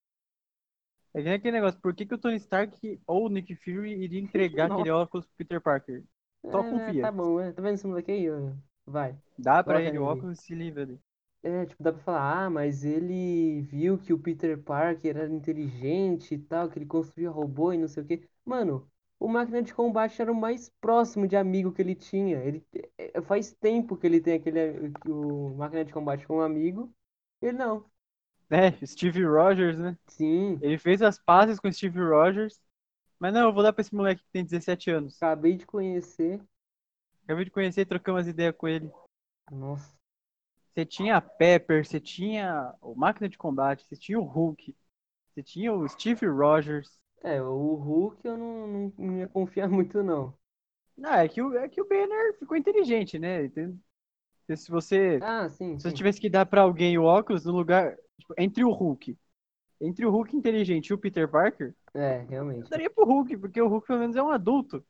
É 1.14 1.34
aquele 1.34 1.52
negócio, 1.58 1.78
por 1.80 1.94
que, 1.94 2.06
que 2.06 2.14
o 2.14 2.18
Tony 2.18 2.36
Stark 2.36 3.00
ou 3.06 3.26
o 3.26 3.28
Nick 3.28 3.54
Fury 3.56 4.02
iria 4.02 4.20
entregar 4.20 4.70
aquele 4.72 4.90
óculos 4.90 5.26
pro 5.26 5.36
Peter 5.36 5.60
Parker? 5.60 6.02
Só 6.50 6.60
É, 6.60 6.70
confia. 6.70 7.02
Tá 7.02 7.12
bom, 7.12 7.38
é. 7.40 7.52
Tá 7.52 7.60
vendo 7.62 7.74
esse 7.74 7.86
moleque 7.86 8.12
aí? 8.12 8.30
ó? 8.30 8.52
Vai. 8.86 9.16
Dá 9.36 9.62
pra 9.62 9.82
ele 9.82 9.98
o 9.98 10.04
óculos 10.04 10.38
e 10.38 10.42
se 10.42 10.54
livra 10.54 10.86
dele. 10.86 11.00
É, 11.44 11.66
tipo, 11.66 11.82
dá 11.82 11.92
pra 11.92 12.00
falar, 12.02 12.44
ah, 12.46 12.50
mas 12.50 12.84
ele 12.84 13.62
viu 13.62 13.98
que 13.98 14.12
o 14.12 14.18
Peter 14.18 14.56
Parker 14.62 15.16
era 15.16 15.28
inteligente 15.28 16.34
e 16.34 16.38
tal, 16.38 16.70
que 16.70 16.78
ele 16.78 16.86
construía 16.86 17.30
robô 17.30 17.72
e 17.72 17.78
não 17.78 17.88
sei 17.88 18.02
o 18.04 18.06
quê. 18.06 18.28
Mano, 18.44 18.88
o 19.18 19.26
máquina 19.28 19.60
de 19.60 19.74
combate 19.74 20.22
era 20.22 20.30
o 20.30 20.34
mais 20.36 20.68
próximo 20.80 21.26
de 21.26 21.36
amigo 21.36 21.72
que 21.72 21.82
ele 21.82 21.96
tinha. 21.96 22.38
Ele 22.44 22.64
é, 22.96 23.20
faz 23.22 23.52
tempo 23.52 23.96
que 23.96 24.06
ele 24.06 24.20
tem 24.20 24.34
aquele 24.34 24.90
que 24.92 25.10
o 25.10 25.50
máquina 25.56 25.84
de 25.84 25.92
combate 25.92 26.26
como 26.28 26.40
amigo. 26.42 26.94
Ele 27.40 27.52
não. 27.58 27.90
É, 28.50 28.84
Steve 28.86 29.24
Rogers, 29.24 29.78
né? 29.78 29.96
Sim, 30.06 30.62
Ele 30.62 30.78
fez 30.78 31.02
as 31.02 31.18
pazes 31.18 31.60
com 31.60 31.72
Steve 31.72 32.00
Rogers. 32.00 32.60
Mas 33.20 33.34
não, 33.34 33.42
eu 33.48 33.54
vou 33.54 33.62
dar 33.62 33.72
pra 33.72 33.82
esse 33.82 33.94
moleque 33.94 34.24
que 34.24 34.30
tem 34.32 34.44
17 34.44 34.90
anos. 34.90 35.24
acabei 35.24 35.56
de 35.56 35.64
conhecer. 35.66 36.38
Acabei 37.24 37.44
de 37.44 37.50
conhecer 37.50 37.80
e 37.82 37.86
trocar 37.86 38.12
umas 38.12 38.28
ideias 38.28 38.54
com 38.56 38.68
ele. 38.68 38.90
Nossa, 39.52 39.94
Você 40.74 40.84
tinha 40.84 41.16
a 41.16 41.20
Pepper, 41.20 41.84
você 41.84 41.98
tinha 42.00 42.74
o 42.80 42.94
Máquina 42.94 43.28
de 43.28 43.38
Combate, 43.38 43.84
você 43.86 43.96
tinha 43.96 44.18
o 44.18 44.24
Hulk, 44.24 44.76
você 45.34 45.42
tinha 45.42 45.72
o 45.72 45.88
Steve 45.88 46.26
Rogers. 46.26 47.00
é, 47.24 47.40
o 47.42 47.74
Hulk 47.74 48.24
eu 48.26 48.36
não, 48.38 48.66
não, 48.66 48.92
não 48.98 49.18
ia 49.18 49.28
confiar 49.28 49.68
muito 49.70 50.02
não. 50.02 50.36
Não, 50.96 51.12
é 51.14 51.28
que 51.28 51.40
o, 51.42 51.56
é 51.56 51.68
que 51.68 51.80
o 51.80 51.88
Banner 51.88 52.38
ficou 52.38 52.56
inteligente, 52.56 53.18
né? 53.18 53.44
Entende? 53.44 53.78
Se 54.56 54.70
você, 54.70 55.20
Ah, 55.20 55.48
sim, 55.48 55.78
se 55.78 55.88
você 55.90 55.92
sim. 55.92 55.94
tivesse 55.94 56.20
que 56.20 56.30
dar 56.30 56.46
pra 56.46 56.62
alguém 56.62 56.98
o 56.98 57.04
óculos 57.04 57.44
no 57.46 57.52
lugar, 57.52 57.96
tipo, 58.20 58.34
entre 58.38 58.64
o 58.64 58.70
Hulk, 58.72 59.18
entre 59.80 60.06
o 60.06 60.10
Hulk 60.10 60.36
inteligente 60.36 60.88
e 60.88 60.94
o 60.94 60.98
Peter 60.98 61.28
Parker, 61.30 61.74
É, 61.94 62.24
eu 62.60 62.68
realmente. 62.68 62.68
daria 62.68 62.90
pro 62.90 63.04
Hulk, 63.06 63.36
porque 63.38 63.60
o 63.62 63.68
Hulk 63.68 63.86
pelo 63.86 64.00
menos 64.00 64.16
é 64.16 64.22
um 64.22 64.30
adulto. 64.30 64.84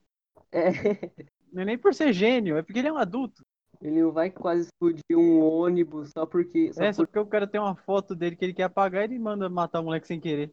É, 0.50 0.70
Não 1.52 1.62
é 1.62 1.64
nem 1.66 1.78
por 1.78 1.94
ser 1.94 2.12
gênio, 2.12 2.56
é 2.56 2.62
porque 2.62 2.78
ele 2.78 2.88
é 2.88 2.92
um 2.92 2.96
adulto. 2.96 3.42
ele 3.80 4.00
não 4.00 4.10
vai 4.10 4.30
quase 4.30 4.62
explodir 4.62 5.16
um 5.16 5.40
ônibus 5.40 6.10
só 6.10 6.24
porque. 6.24 6.72
Só 6.72 6.82
é, 6.82 6.92
só 6.92 7.02
por... 7.02 7.08
porque 7.08 7.18
o 7.18 7.26
cara 7.26 7.46
tem 7.46 7.60
uma 7.60 7.76
foto 7.76 8.14
dele 8.14 8.36
que 8.36 8.44
ele 8.44 8.54
quer 8.54 8.64
apagar, 8.64 9.04
ele 9.04 9.18
manda 9.18 9.48
matar 9.48 9.80
o 9.80 9.84
moleque 9.84 10.06
sem 10.06 10.18
querer. 10.18 10.52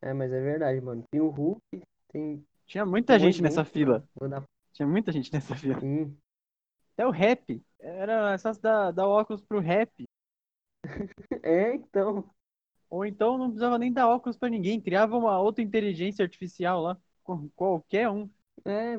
É, 0.00 0.12
mas 0.12 0.32
é 0.32 0.40
verdade, 0.40 0.80
mano. 0.80 1.04
Tem 1.10 1.20
o 1.20 1.28
Hulk, 1.28 1.60
tem. 2.08 2.44
Tinha 2.66 2.84
muita 2.84 3.14
monte 3.14 3.22
gente 3.22 3.42
nessa 3.42 3.64
fila. 3.64 4.04
Vou 4.14 4.28
dar. 4.28 4.42
Tinha 4.72 4.86
muita 4.86 5.10
gente 5.12 5.32
nessa 5.32 5.56
fila. 5.56 5.80
Sim. 5.80 6.16
Até 6.94 7.06
o 7.06 7.10
rap. 7.10 7.62
Era 7.80 8.36
só 8.38 8.52
dar, 8.52 8.90
dar 8.90 9.06
óculos 9.06 9.42
pro 9.42 9.60
rap. 9.60 10.04
É, 11.42 11.74
então. 11.74 12.28
Ou 12.90 13.04
então 13.04 13.36
não 13.36 13.48
precisava 13.48 13.78
nem 13.78 13.92
dar 13.92 14.08
óculos 14.08 14.36
pra 14.36 14.48
ninguém. 14.48 14.80
Criava 14.80 15.16
uma 15.16 15.38
outra 15.38 15.62
inteligência 15.62 16.22
artificial 16.22 16.80
lá. 16.80 16.98
Com 17.22 17.48
qualquer 17.50 18.08
um. 18.08 18.28
É. 18.64 18.98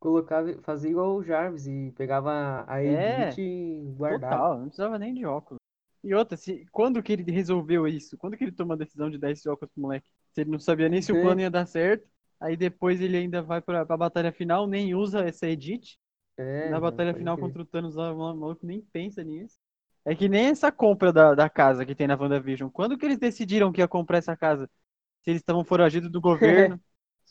Colocava, 0.00 0.60
fazia 0.62 0.90
igual 0.90 1.16
o 1.16 1.22
Jarvis 1.24 1.66
e 1.66 1.92
pegava 1.96 2.64
a 2.68 2.82
É, 2.82 2.84
Edith 2.84 3.38
e 3.38 3.92
guardava. 3.96 4.46
Total, 4.46 4.58
não 4.58 4.66
precisava 4.68 4.98
nem 4.98 5.14
de 5.14 5.26
óculos. 5.26 5.60
E 6.02 6.14
outra, 6.14 6.36
se, 6.36 6.66
quando 6.70 7.02
que 7.02 7.12
ele 7.12 7.30
resolveu 7.32 7.86
isso? 7.88 8.16
Quando 8.16 8.36
que 8.36 8.44
ele 8.44 8.52
tomou 8.52 8.74
a 8.74 8.76
decisão 8.78 9.10
de 9.10 9.18
dar 9.18 9.30
esse 9.32 9.48
óculos 9.48 9.72
pro 9.72 9.82
moleque? 9.82 10.08
Se 10.32 10.42
ele 10.42 10.50
não 10.50 10.58
sabia 10.58 10.88
nem 10.88 11.02
se 11.02 11.12
o 11.12 11.16
É. 11.16 11.20
plano 11.20 11.40
ia 11.40 11.50
dar 11.50 11.66
certo. 11.66 12.08
Aí 12.40 12.56
depois 12.56 13.00
ele 13.00 13.16
ainda 13.16 13.42
vai 13.42 13.60
pra, 13.60 13.84
pra 13.84 13.96
batalha 13.96 14.32
final, 14.32 14.66
nem 14.66 14.94
usa 14.94 15.20
essa 15.24 15.46
edit. 15.48 15.98
É, 16.38 16.70
Na 16.70 16.80
batalha 16.80 17.14
final 17.14 17.38
contra 17.38 17.62
o 17.62 17.66
Thanos 17.66 17.96
o 17.96 18.34
maluco 18.36 18.66
nem 18.66 18.82
pensa 18.82 19.24
nisso. 19.24 19.58
É 20.04 20.14
que 20.14 20.28
nem 20.28 20.46
essa 20.46 20.70
compra 20.70 21.12
da, 21.12 21.34
da 21.34 21.50
casa 21.50 21.84
que 21.84 21.94
tem 21.94 22.06
na 22.06 22.14
WandaVision. 22.16 22.70
Quando 22.70 22.96
que 22.96 23.04
eles 23.04 23.18
decidiram 23.18 23.72
que 23.72 23.80
ia 23.80 23.88
comprar 23.88 24.18
essa 24.18 24.36
casa? 24.36 24.70
Se 25.22 25.30
eles 25.30 25.42
estavam 25.42 25.64
foragidos 25.64 26.10
do 26.10 26.20
governo. 26.20 26.80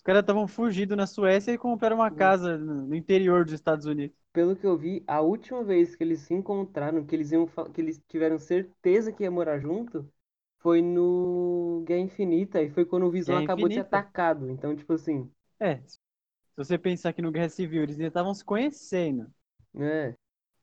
Os 0.05 0.07
caras 0.07 0.21
estavam 0.21 0.47
fugindo 0.47 0.95
na 0.95 1.07
Suécia 1.07 1.51
e 1.51 1.57
compraram 1.57 1.97
uma 1.97 2.11
casa 2.11 2.57
no, 2.59 2.93
interior 2.95 3.43
dos 3.43 3.53
Estados 3.55 3.85
Unidos. 3.87 4.15
Pelo 4.31 4.55
que 4.55 4.67
eu 4.67 4.77
vi, 4.77 5.03
a 5.07 5.19
última 5.21 5.63
vez 5.63 5.95
que 5.95 6.03
eles 6.03 6.19
se 6.21 6.33
encontraram, 6.33 7.03
que 7.05 7.15
eles 7.15 7.31
iam, 7.31 7.47
que 7.73 7.81
eles 7.81 7.99
tiveram 8.07 8.37
certeza 8.37 9.11
que 9.11 9.23
ia 9.23 9.31
morar 9.31 9.57
junto, 9.59 10.07
foi 10.59 10.81
no 10.81 11.83
Guerra 11.87 12.01
Infinita 12.01 12.61
e 12.61 12.69
foi 12.69 12.85
quando 12.85 13.05
o 13.07 13.11
Visão 13.11 13.35
Guerra 13.35 13.39
acabou 13.39 13.67
de 13.69 13.75
ser 13.75 13.81
Infinita. 13.81 13.81
atacado. 13.81 14.49
Então, 14.49 14.75
tipo 14.75 14.93
assim, 14.93 15.31
É, 15.59 15.77
se 15.87 15.99
você 16.57 16.77
pensar 16.77 17.13
que 17.13 17.21
no 17.21 17.31
Guerra 17.31 17.49
Civil 17.49 17.83
eles 17.83 17.95
ainda 17.97 18.07
estavam 18.09 18.33
se 18.33 18.45
conhecendo. 18.45 19.31
é, 19.77 20.15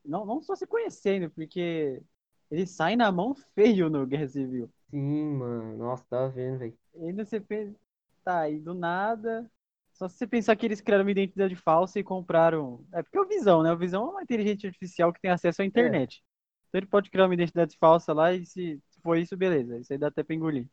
Não, 0.05 0.25
não 0.27 0.41
só 0.43 0.55
se 0.57 0.67
conhecendo, 0.67 1.31
porque 1.31 2.03
eles 2.51 2.71
saem 2.71 2.97
na 2.97 3.11
mão 3.13 3.35
feio 3.55 3.89
no 3.91 4.07
Guerra 4.07 4.29
Civil. 4.29 4.71
sim, 4.91 5.25
mano. 5.37 5.77
Nossa, 5.77 6.05
tava 6.09 6.29
vendo, 6.31 6.59
velho. 6.59 6.79
E 6.95 7.05
ainda 7.07 7.25
você 7.25 7.41
pensa, 7.41 7.79
tá, 8.25 8.41
aí 8.43 8.59
do 8.61 8.75
nada. 8.75 9.51
Só 9.93 10.09
se 10.09 10.17
você 10.17 10.27
pensar 10.27 10.57
que 10.57 10.67
eles 10.67 10.81
criaram 10.81 11.05
uma 11.05 11.11
identidade 11.11 11.55
falsa 11.57 11.99
e 11.99 12.05
compraram. 12.05 12.85
É 12.93 13.03
porque 13.03 13.19
é 13.19 13.21
o 13.21 13.29
Visão, 13.29 13.63
né? 13.63 13.73
O 13.73 13.79
Visão 13.79 14.05
é 14.07 14.11
uma 14.11 14.23
inteligência 14.23 14.69
artificial 14.69 15.13
que 15.13 15.21
tem 15.21 15.31
acesso 15.31 15.63
à 15.63 15.65
internet. 15.65 16.23
Então 16.69 16.79
ele 16.81 16.87
pode 16.87 17.11
criar 17.11 17.27
uma 17.27 17.35
identidade 17.35 17.77
falsa 17.79 18.13
lá 18.13 18.33
e 18.33 18.45
se 18.47 18.81
se 18.89 19.01
for 19.03 19.19
isso, 19.19 19.37
beleza. 19.37 19.79
Isso 19.79 19.93
aí 19.93 19.99
dá 19.99 20.09
até 20.09 20.23
pra 20.23 20.35
engolir. 20.35 20.69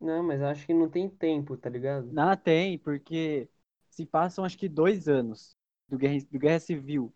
Não, 0.00 0.22
mas 0.22 0.42
acho 0.42 0.66
que 0.66 0.74
não 0.74 0.88
tem 0.90 1.08
tempo, 1.08 1.56
tá 1.56 1.68
ligado? 1.70 2.06
Não, 2.12 2.36
tem, 2.36 2.78
porque 2.78 3.48
se 3.90 4.04
passam 4.06 4.44
acho 4.44 4.58
que 4.58 4.68
dois 4.68 5.08
anos 5.08 5.56
do 5.88 5.96
Guerra, 5.98 6.18
do 6.30 6.38
Guerra 6.38 6.60
Civil. 6.60 7.14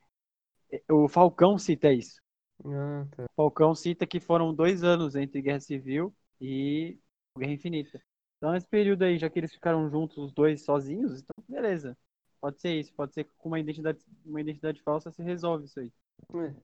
É, 0.73 0.83
O 0.93 1.09
Falcão 1.09 1.59
cita 1.59 1.93
isso. 1.93 2.21
Ah, 2.65 3.07
tá. 3.17 3.25
O 3.29 3.35
Falcão 3.37 3.75
cita 3.75 4.07
que 4.07 4.21
foram 4.21 4.55
dois 4.55 4.83
anos 4.83 5.15
entre 5.17 5.41
Guerra 5.43 5.61
Civil 5.61 6.15
e 6.41 6.99
Guerra 7.39 7.53
Infinita. 7.53 8.01
Então, 8.45 8.55
esse 8.55 8.67
período 8.67 9.03
aí, 9.05 9.17
já 9.17 9.31
que 9.31 9.39
eles 9.39 9.55
ficaram 9.55 9.89
juntos, 9.89 10.19
os 10.19 10.31
dois 10.31 10.63
sozinhos, 10.67 11.19
então 11.19 11.35
beleza. 11.49 11.97
Pode 12.39 12.61
ser 12.61 12.79
isso, 12.79 12.93
pode 12.93 13.15
ser 13.15 13.25
que 13.25 13.31
com 13.39 13.49
uma 13.49 13.59
identidade, 13.59 13.99
uma 14.23 14.39
identidade 14.39 14.83
falsa 14.83 15.11
se 15.11 15.23
resolve 15.23 15.65
isso 15.65 15.81
aí. 15.81 15.91
É, 16.35 16.55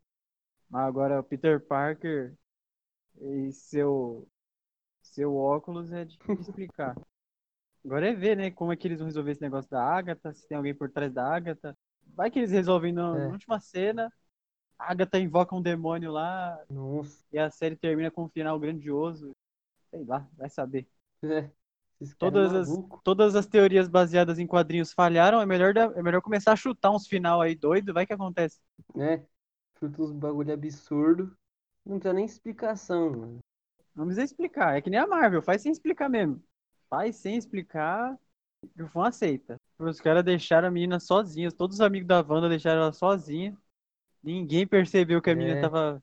Mas 0.69 0.87
agora 0.87 1.19
o 1.19 1.25
Peter 1.25 1.59
Parker 1.59 2.37
e 3.19 3.51
seu, 3.51 4.29
seu 5.01 5.35
óculos 5.35 5.91
é 5.91 6.05
difícil 6.05 6.43
explicar. 6.43 6.95
Agora 7.83 8.11
é 8.11 8.15
ver, 8.15 8.37
né, 8.37 8.51
como 8.51 8.73
é 8.75 8.77
que 8.77 8.87
eles 8.87 8.99
vão 8.99 9.07
resolver 9.07 9.31
esse 9.33 9.41
negócio 9.41 9.71
da 9.71 9.83
Agatha, 9.83 10.35
se 10.35 10.47
tem 10.47 10.59
alguém 10.59 10.75
por 10.75 10.91
trás 10.91 11.11
da 11.11 11.35
Agatha. 11.35 11.75
Vai 12.15 12.31
que 12.31 12.39
eles 12.41 12.51
resolvem 12.51 12.93
na, 12.93 13.17
É. 13.17 13.27
última 13.29 13.59
cena, 13.59 14.13
a 14.79 14.93
Agatha 14.93 15.19
invoca 15.19 15.57
um 15.57 15.63
demônio 15.63 16.13
lá 16.13 16.63
Nossa. 16.69 17.25
e 17.33 17.39
a 17.39 17.51
série 17.51 17.75
termina 17.75 18.11
com 18.11 18.25
um 18.25 18.29
final 18.29 18.61
grandioso. 18.61 19.33
Sei 19.91 20.05
lá, 20.05 20.29
vai 20.37 20.51
saber. 20.51 20.87
É. 21.23 21.51
Todas 22.19 22.53
as, 22.55 22.69
todas 23.05 23.35
as 23.37 23.47
teorias 23.47 23.89
baseadas 23.89 24.39
em 24.39 24.47
quadrinhos 24.47 24.93
falharam, 24.93 25.41
é 25.41 25.47
melhor, 25.47 25.77
é 25.77 26.03
melhor 26.03 26.23
começar 26.23 26.53
a 26.53 26.57
chutar 26.57 26.91
uns 26.91 27.07
final 27.07 27.41
aí 27.41 27.55
doido, 27.55 27.93
vai 27.93 28.07
que 28.07 28.13
acontece. 28.13 28.59
né? 28.95 29.25
Chuta 29.79 30.03
uns 30.03 30.13
bagulho 30.13 30.53
absurdo. 30.53 31.37
Não 31.85 31.99
precisa 31.99 32.15
nem 32.15 32.25
explicação, 32.25 33.11
mano. 33.11 33.39
Não 33.95 34.05
precisa 34.05 34.25
explicar, 34.25 34.77
é 34.77 34.81
que 34.81 34.91
nem 34.91 35.01
a 35.01 35.07
Marvel, 35.07 35.43
faz 35.43 35.63
sem 35.63 35.73
explicar 35.73 36.09
mesmo. 36.09 36.43
Faz 36.89 37.17
sem 37.17 37.37
explicar 37.37 38.17
e 38.77 38.83
o 38.83 38.89
fã 38.89 39.09
aceita. 39.09 39.57
Os 39.79 40.01
caras 40.01 40.25
deixaram 40.25 40.69
a 40.69 40.71
menina 40.71 41.01
sozinha, 41.01 41.51
todos 41.51 41.77
os 41.77 41.81
amigos 41.81 42.07
da 42.07 42.21
Wanda 42.21 42.49
deixaram 42.49 42.83
ela 42.83 42.93
sozinha. 42.93 43.57
Ninguém 44.23 44.67
percebeu 44.67 45.21
que 45.23 45.31
a 45.31 45.35
menina 45.35 45.57
É. 45.57 45.61
tava 45.63 46.03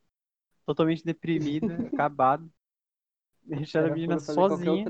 totalmente 0.66 1.04
deprimida, 1.04 1.68
acabada. 1.94 2.46
Deixaram 3.44 3.92
a 3.92 3.94
menina 3.94 4.20
sozinha. 4.20 4.86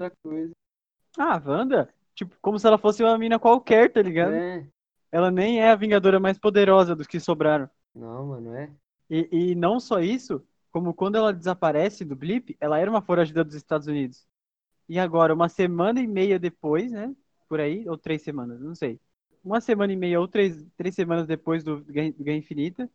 Ah, 1.17 1.35
a 1.35 1.37
Wanda, 1.49 1.93
tipo, 2.15 2.35
como 2.41 2.59
se 2.59 2.67
ela 2.67 2.77
fosse 2.77 3.03
uma 3.03 3.17
menina 3.17 3.39
qualquer, 3.39 3.91
tá 3.91 4.01
ligado? 4.01 4.43
É. 4.43 4.67
Ela 5.11 5.31
nem 5.31 5.61
é 5.61 5.71
a 5.71 5.75
Vingadora 5.75 6.19
mais 6.19 6.39
poderosa 6.39 6.95
dos 6.95 7.07
que 7.07 7.19
sobraram. 7.19 7.69
Não, 7.93 8.27
mano, 8.27 8.53
é. 8.55 8.71
E, 9.09 9.51
e 9.51 9.55
não 9.55 9.79
só 9.79 9.99
isso, 9.99 10.45
como 10.71 10.93
quando 10.93 11.15
ela 11.15 11.33
desaparece 11.33 12.03
do 12.05 12.15
Blip, 12.15 12.55
ela 12.59 12.79
era 12.79 12.89
uma 12.89 13.01
foragida 13.01 13.43
dos 13.43 13.55
Estados 13.55 13.87
Unidos. 13.87 14.27
E 14.89 14.99
agora, 14.99 15.33
uma 15.33 15.49
semana 15.49 16.01
e 16.01 16.07
meia 16.07 16.39
depois, 16.39 16.91
né? 16.91 17.15
Por 17.49 17.59
aí, 17.61 17.87
ou 17.89 17.97
três 17.97 18.23
semanas, 18.23 18.61
não 18.61 18.75
sei. 18.75 18.99
Uma 19.43 19.61
semana 19.61 19.93
e 19.93 19.97
meia 19.97 20.19
ou 20.19 20.27
três, 20.27 20.65
três 20.77 20.95
semanas 20.95 21.27
depois 21.27 21.63
do 21.63 21.81
do 21.81 21.93
Guerra 21.93 22.37
Infinita, 22.37 22.89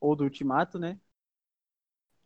ou 0.00 0.16
do 0.16 0.24
Ultimato, 0.24 0.78
né? 0.78 0.98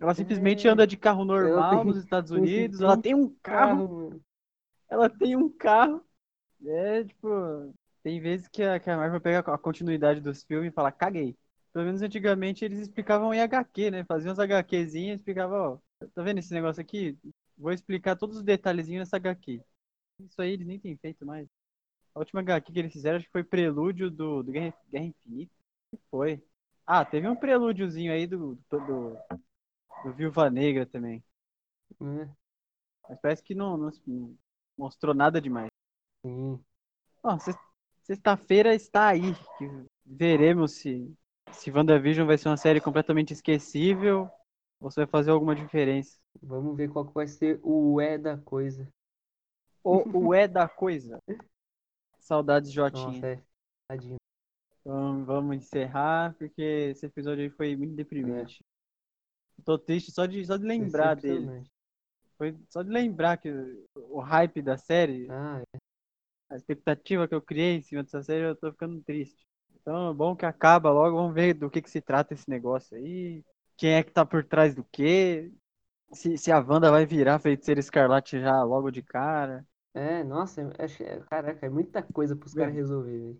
Ela 0.00 0.14
simplesmente 0.14 0.66
É, 0.66 0.72
anda 0.72 0.86
de 0.86 0.96
carro 0.96 1.24
normal 1.24 1.84
tem 1.84 1.84
nos 1.84 1.96
Estados 1.96 2.30
Unidos, 2.32 2.80
ela 2.80 2.96
tem 2.96 3.14
um 3.14 3.28
carro, 3.42 3.88
Carro. 3.88 4.20
Ela 4.90 5.08
tem 5.10 5.36
um 5.36 5.48
carro. 5.50 6.04
É, 6.66 7.04
tipo, 7.04 7.74
tem 8.02 8.20
vezes 8.20 8.48
que 8.48 8.62
a, 8.62 8.80
que 8.80 8.90
a 8.90 8.96
Marvel 8.96 9.20
pega 9.20 9.40
a 9.40 9.58
continuidade 9.58 10.20
dos 10.20 10.44
filmes 10.44 10.70
e 10.72 10.74
fala, 10.74 10.92
caguei. 10.92 11.36
Pelo 11.72 11.86
menos 11.86 12.02
antigamente 12.02 12.64
eles 12.64 12.80
explicavam 12.80 13.34
em 13.34 13.40
HQ, 13.40 13.90
né? 13.90 14.04
Faziam 14.04 14.32
as 14.32 14.38
HQzinhas 14.38 15.14
e 15.18 15.20
explicavam, 15.20 15.80
ó, 16.00 16.06
tá 16.14 16.22
vendo 16.22 16.38
esse 16.38 16.52
negócio 16.54 16.80
aqui? 16.82 17.18
Vou 17.56 17.72
explicar 17.72 18.16
todos 18.16 18.38
os 18.38 18.42
detalhezinhos 18.44 19.00
nessa 19.02 19.16
HQ. 19.16 19.62
Isso 20.20 20.42
aí 20.42 20.52
eles 20.52 20.66
nem 20.66 20.78
têm 20.80 20.96
feito 20.98 21.26
mais. 21.26 21.48
A 22.14 22.18
última 22.20 22.40
HQ 22.42 22.72
que 22.72 22.78
eles 22.78 22.92
fizeram 22.92 23.18
acho 23.18 23.26
que 23.26 23.32
foi 23.32 23.44
prelúdio 23.44 24.10
do, 24.10 24.42
do 24.42 24.52
Guerra, 24.52 24.74
Guerra 24.90 25.04
Infinita. 25.06 25.52
O 25.92 25.96
que 25.98 26.02
foi? 26.10 26.42
Ah, 26.86 27.04
teve 27.04 27.28
um 27.28 27.36
prelúdiozinho 27.36 28.12
aí 28.12 28.26
do, 28.26 28.58
do, 28.70 28.80
do, 28.86 29.18
do 30.04 30.12
Viúva 30.14 30.50
Negra 30.50 30.86
também. 30.86 31.22
É, 32.00 32.28
Mas 33.08 33.20
parece 33.20 33.42
que 33.42 33.54
não 33.54 33.76
não 33.76 33.90
mostrou 34.78 35.14
nada 35.14 35.40
demais. 35.40 35.68
sim. 36.24 36.64
Ó, 37.22 37.38
sex- 37.38 37.58
sexta-feira 38.02 38.74
está 38.74 39.08
aí. 39.08 39.34
veremos 40.04 40.72
se, 40.72 41.14
se 41.52 41.70
WandaVision 41.70 42.26
vai 42.26 42.38
ser 42.38 42.48
uma 42.48 42.56
série 42.56 42.80
completamente 42.80 43.32
esquecível 43.32 44.30
ou 44.80 44.90
se 44.90 44.96
vai 44.96 45.06
fazer 45.06 45.30
alguma 45.30 45.54
diferença. 45.54 46.18
Vamos 46.42 46.76
ver 46.76 46.88
qual 46.90 47.06
que 47.06 47.14
vai 47.14 47.26
ser 47.26 47.60
o 47.62 48.00
é 48.00 48.16
da 48.16 48.36
coisa. 48.36 48.88
Ou 49.82 50.08
o 50.12 50.32
é 50.34 50.46
da 50.46 50.68
coisa. 50.68 51.18
Saudades, 52.20 52.72
Jotinha. 52.72 53.06
Nossa, 53.06 53.26
é. 53.26 53.42
Tadinho. 53.88 54.16
Então 54.80 55.24
vamos 55.24 55.56
encerrar, 55.56 56.34
porque 56.38 56.62
esse 56.90 57.06
episódio 57.06 57.42
aí 57.44 57.50
foi 57.50 57.76
muito 57.76 57.94
deprimente. 57.94 58.60
Tô 59.64 59.78
triste 59.78 60.12
só 60.12 60.24
de, 60.26 60.44
só 60.46 60.56
de 60.56 60.64
lembrar 60.64 61.14
dele. 61.16 61.48
Foi 62.38 62.56
só 62.70 62.82
de 62.82 62.90
lembrar 62.90 63.36
que 63.38 63.50
o, 63.94 64.20
hype 64.20 64.62
da 64.62 64.78
série, 64.78 65.28
Ah, 65.28 65.62
é. 65.74 65.78
a 66.50 66.56
expectativa 66.56 67.28
que 67.28 67.34
eu 67.34 67.42
criei 67.42 67.76
em 67.76 67.82
cima 67.82 68.02
dessa 68.02 68.22
série, 68.22 68.44
eu 68.44 68.56
tô 68.56 68.70
ficando 68.72 69.02
triste. 69.02 69.46
Então 69.80 70.10
é 70.10 70.14
bom 70.14 70.34
que 70.36 70.46
acaba 70.46 70.90
logo, 70.90 71.16
vamos 71.16 71.34
ver 71.34 71.54
do 71.54 71.70
que 71.70 71.82
que 71.82 71.90
se 71.90 72.00
trata 72.00 72.34
esse 72.34 72.48
negócio 72.48 72.96
aí. 72.96 73.44
Quem 73.76 73.94
é 73.94 74.02
que 74.02 74.10
tá 74.12 74.24
por 74.26 74.44
trás 74.44 74.74
do 74.74 74.84
quê? 74.84 75.52
Se, 76.12 76.38
se 76.38 76.52
a 76.52 76.60
Wanda 76.60 76.90
vai 76.90 77.06
virar 77.06 77.38
feiticeira 77.40 77.80
escarlate 77.80 78.40
já 78.40 78.62
logo 78.64 78.90
de 78.90 79.02
cara. 79.02 79.66
É, 79.94 80.22
nossa, 80.24 80.62
é- 80.62 80.84
acho 80.84 81.02
é- 81.02 81.20
caraca, 81.24 81.66
é 81.66 81.68
muita 81.68 82.02
coisa 82.02 82.36
pros 82.36 82.54
Meu. 82.54 82.64
caras 82.64 82.74
resolver, 82.74 83.18
velho. 83.18 83.38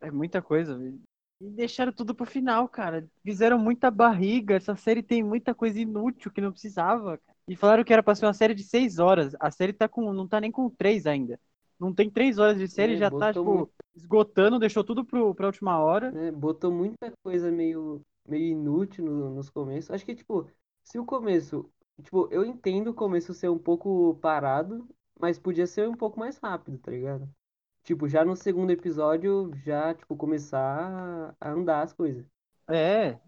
É 0.00 0.10
muita 0.10 0.40
coisa. 0.42 0.76
velho. 0.78 1.00
E 1.40 1.50
deixaram 1.50 1.92
tudo 1.92 2.14
pro 2.14 2.26
final, 2.26 2.68
cara. 2.68 3.08
Fizeram 3.22 3.58
muita 3.58 3.90
barriga. 3.90 4.54
Essa 4.56 4.76
série 4.76 5.02
tem 5.02 5.22
muita 5.22 5.54
coisa 5.54 5.78
inútil 5.80 6.30
que 6.32 6.40
não 6.40 6.52
precisava. 6.52 7.18
cara. 7.18 7.35
E 7.48 7.54
falaram 7.56 7.84
que 7.84 7.92
era 7.92 8.02
pra 8.02 8.14
ser 8.14 8.26
uma 8.26 8.34
série 8.34 8.54
de 8.54 8.64
seis 8.64 8.98
horas. 8.98 9.34
A 9.40 9.50
série 9.50 9.72
tá 9.72 9.88
com, 9.88 10.12
não 10.12 10.26
tá 10.26 10.40
nem 10.40 10.50
com 10.50 10.68
três 10.68 11.06
ainda. 11.06 11.38
Não 11.78 11.92
tem 11.92 12.10
três 12.10 12.38
horas 12.38 12.58
de 12.58 12.66
série, 12.68 12.94
É, 12.94 12.96
já 12.96 13.10
tá, 13.10 13.32
tipo, 13.32 13.44
muito- 13.44 13.72
esgotando, 13.94 14.58
deixou 14.58 14.82
tudo 14.82 15.04
pro, 15.04 15.34
pra 15.34 15.46
última 15.46 15.78
hora. 15.78 16.12
É, 16.16 16.30
botou 16.32 16.72
muita 16.72 17.12
coisa 17.22 17.50
meio, 17.50 18.00
meio 18.26 18.52
inútil 18.52 19.04
no- 19.04 19.34
nos 19.34 19.50
começos. 19.50 19.90
Acho 19.90 20.04
que, 20.04 20.14
tipo, 20.14 20.48
se 20.84 20.98
o 20.98 21.04
começo. 21.04 21.68
Tipo, 22.02 22.28
eu 22.30 22.44
entendo 22.44 22.88
o 22.90 22.94
começo 22.94 23.32
ser 23.32 23.48
um 23.48 23.58
pouco 23.58 24.14
parado, 24.20 24.86
mas 25.18 25.38
podia 25.38 25.66
ser 25.66 25.88
um 25.88 25.94
pouco 25.94 26.18
mais 26.18 26.36
rápido, 26.38 26.78
tá 26.78 26.90
ligado? 26.90 27.28
Tipo, 27.84 28.08
já 28.08 28.24
no 28.24 28.34
segundo 28.36 28.70
episódio, 28.70 29.50
já, 29.64 29.94
tipo, 29.94 30.16
começar 30.16 31.34
a 31.40 31.50
andar 31.50 31.82
as 31.82 31.92
coisas. 31.92 32.26
É, 32.68 33.18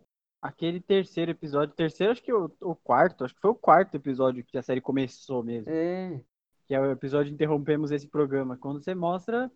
aquele 0.40 0.80
terceiro 0.80 1.30
episódio, 1.30 1.74
terceiro 1.74 2.12
acho 2.12 2.22
que 2.22 2.32
o, 2.32 2.50
o 2.60 2.74
quarto, 2.76 3.24
acho 3.24 3.34
que 3.34 3.40
foi 3.40 3.50
o 3.50 3.54
quarto 3.54 3.94
episódio 3.96 4.44
que 4.44 4.56
a 4.58 4.62
série 4.62 4.80
começou 4.80 5.42
mesmo. 5.42 5.70
É, 5.70 6.20
Que 6.66 6.74
é 6.74 6.80
o 6.80 6.90
episódio 6.90 7.32
Interrompemos 7.32 7.90
esse 7.90 8.06
programa. 8.08 8.56
Quando 8.56 8.82
você 8.82 8.94
mostra 8.94 9.46
o 9.46 9.50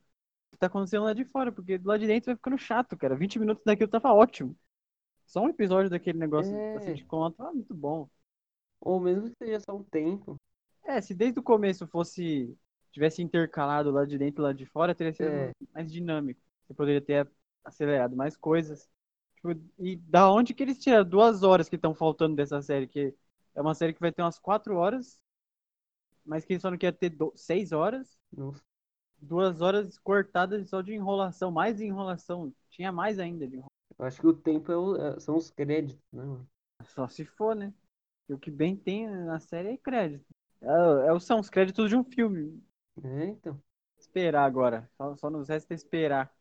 que 0.53 0.59
tá 0.59 0.67
acontecendo 0.67 1.05
lá 1.05 1.13
de 1.13 1.25
fora, 1.25 1.51
porque 1.53 1.79
do 1.79 1.89
lado 1.89 2.01
de 2.01 2.07
dentro 2.07 2.27
vai 2.27 2.37
ficando 2.37 2.59
chato, 2.59 2.97
cara. 2.97 3.15
20 3.15 3.39
minutos 3.39 3.63
daquilo 3.65 3.89
tava 3.91 4.13
ótimo. 4.13 4.57
Só 5.27 5.41
um 5.43 5.49
episódio 5.49 5.89
daquele 5.91 6.19
negócio 6.19 6.55
É. 6.55 6.77
assim 6.77 6.95
de 6.95 7.05
conta, 7.05 7.39
tava 7.39 7.53
muito 7.53 7.75
bom. 7.75 8.09
ou 8.81 8.99
mesmo 9.01 9.31
que 9.31 9.37
seja 9.37 9.61
só 9.61 9.77
um 9.77 9.85
tempo. 9.85 10.37
É, 10.85 11.01
se 11.01 11.15
desde 11.15 11.39
o 11.39 11.43
começo 11.43 11.87
fosse. 11.87 12.57
tivesse 12.91 13.23
intercalado 13.23 13.91
lá 13.91 14.05
de 14.05 14.19
dentro 14.19 14.43
e 14.43 14.45
lá 14.45 14.53
de 14.53 14.67
fora, 14.67 14.95
teria 14.95 15.13
sido 15.15 15.29
É. 15.29 15.53
mais 15.73 15.91
dinâmico. 15.91 16.41
Você 16.67 16.75
poderia 16.75 17.01
ter 17.01 17.31
acelerado 17.65 18.15
mais 18.17 18.37
coisas. 18.37 18.87
Tipo, 19.45 19.61
e 19.79 19.97
da 19.97 20.31
onde 20.31 20.55
que 20.55 20.63
eles 20.63 20.79
tiraram 20.79 21.09
duas 21.09 21.43
horas 21.43 21.69
que 21.69 21.77
estão 21.77 21.95
faltando 21.95 22.37
dessa 22.37 22.63
série? 22.63 22.87
Que 22.87 23.15
é 23.55 23.61
uma 23.61 23.75
série 23.75 23.93
que 23.93 24.01
vai 24.01 24.13
ter 24.13 24.23
umas 24.23 24.39
quatro 24.39 24.77
horas, 24.77 25.21
mas 26.25 26.45
que 26.45 26.59
só 26.59 26.71
não 26.71 26.79
quer 26.79 26.93
ter 26.93 27.11
do- 27.11 27.33
seis 27.37 27.73
horas. 27.73 28.19
Nossa, 28.33 28.63
Duas 29.21 29.61
horas 29.61 29.99
cortadas 29.99 30.69
só 30.69 30.81
de 30.83 30.93
enrolação, 30.95 31.51
mais 31.51 31.81
enrolação. 31.81 32.53
Tinha 32.71 32.91
mais 32.93 33.19
ainda 33.19 33.47
de 33.47 33.57
enrolação. 33.57 33.71
eu 33.99 34.05
acho 34.05 34.21
que 34.21 34.27
o 34.27 34.33
tempo 34.35 34.73
é 34.73 34.77
o- 34.77 34.97
é- 34.97 35.21
são 35.21 35.37
os 35.37 35.51
créditos, 35.51 36.03
né, 36.13 36.25
mano? 36.25 36.49
Só 36.87 37.09
se 37.09 37.25
for, 37.25 37.55
né? 37.55 37.73
E 38.29 38.35
o 38.35 38.39
que 38.39 38.51
bem 38.51 38.77
tem 38.77 39.09
na 39.09 39.39
série 39.39 39.69
é 39.69 39.77
crédito. 39.77 40.25
É, 40.61 41.15
é- 41.15 41.21
são 41.21 41.41
os 41.41 41.49
créditos 41.51 41.89
de 41.89 41.97
um 41.97 42.05
filme. 42.05 42.63
É, 43.05 43.27
então. 43.27 43.61
esperar 43.99 44.45
agora. 44.45 44.91
Só, 44.97 45.17
só 45.17 45.31
nos 45.31 45.49
resta 45.49 45.73
esperar. 45.75 46.33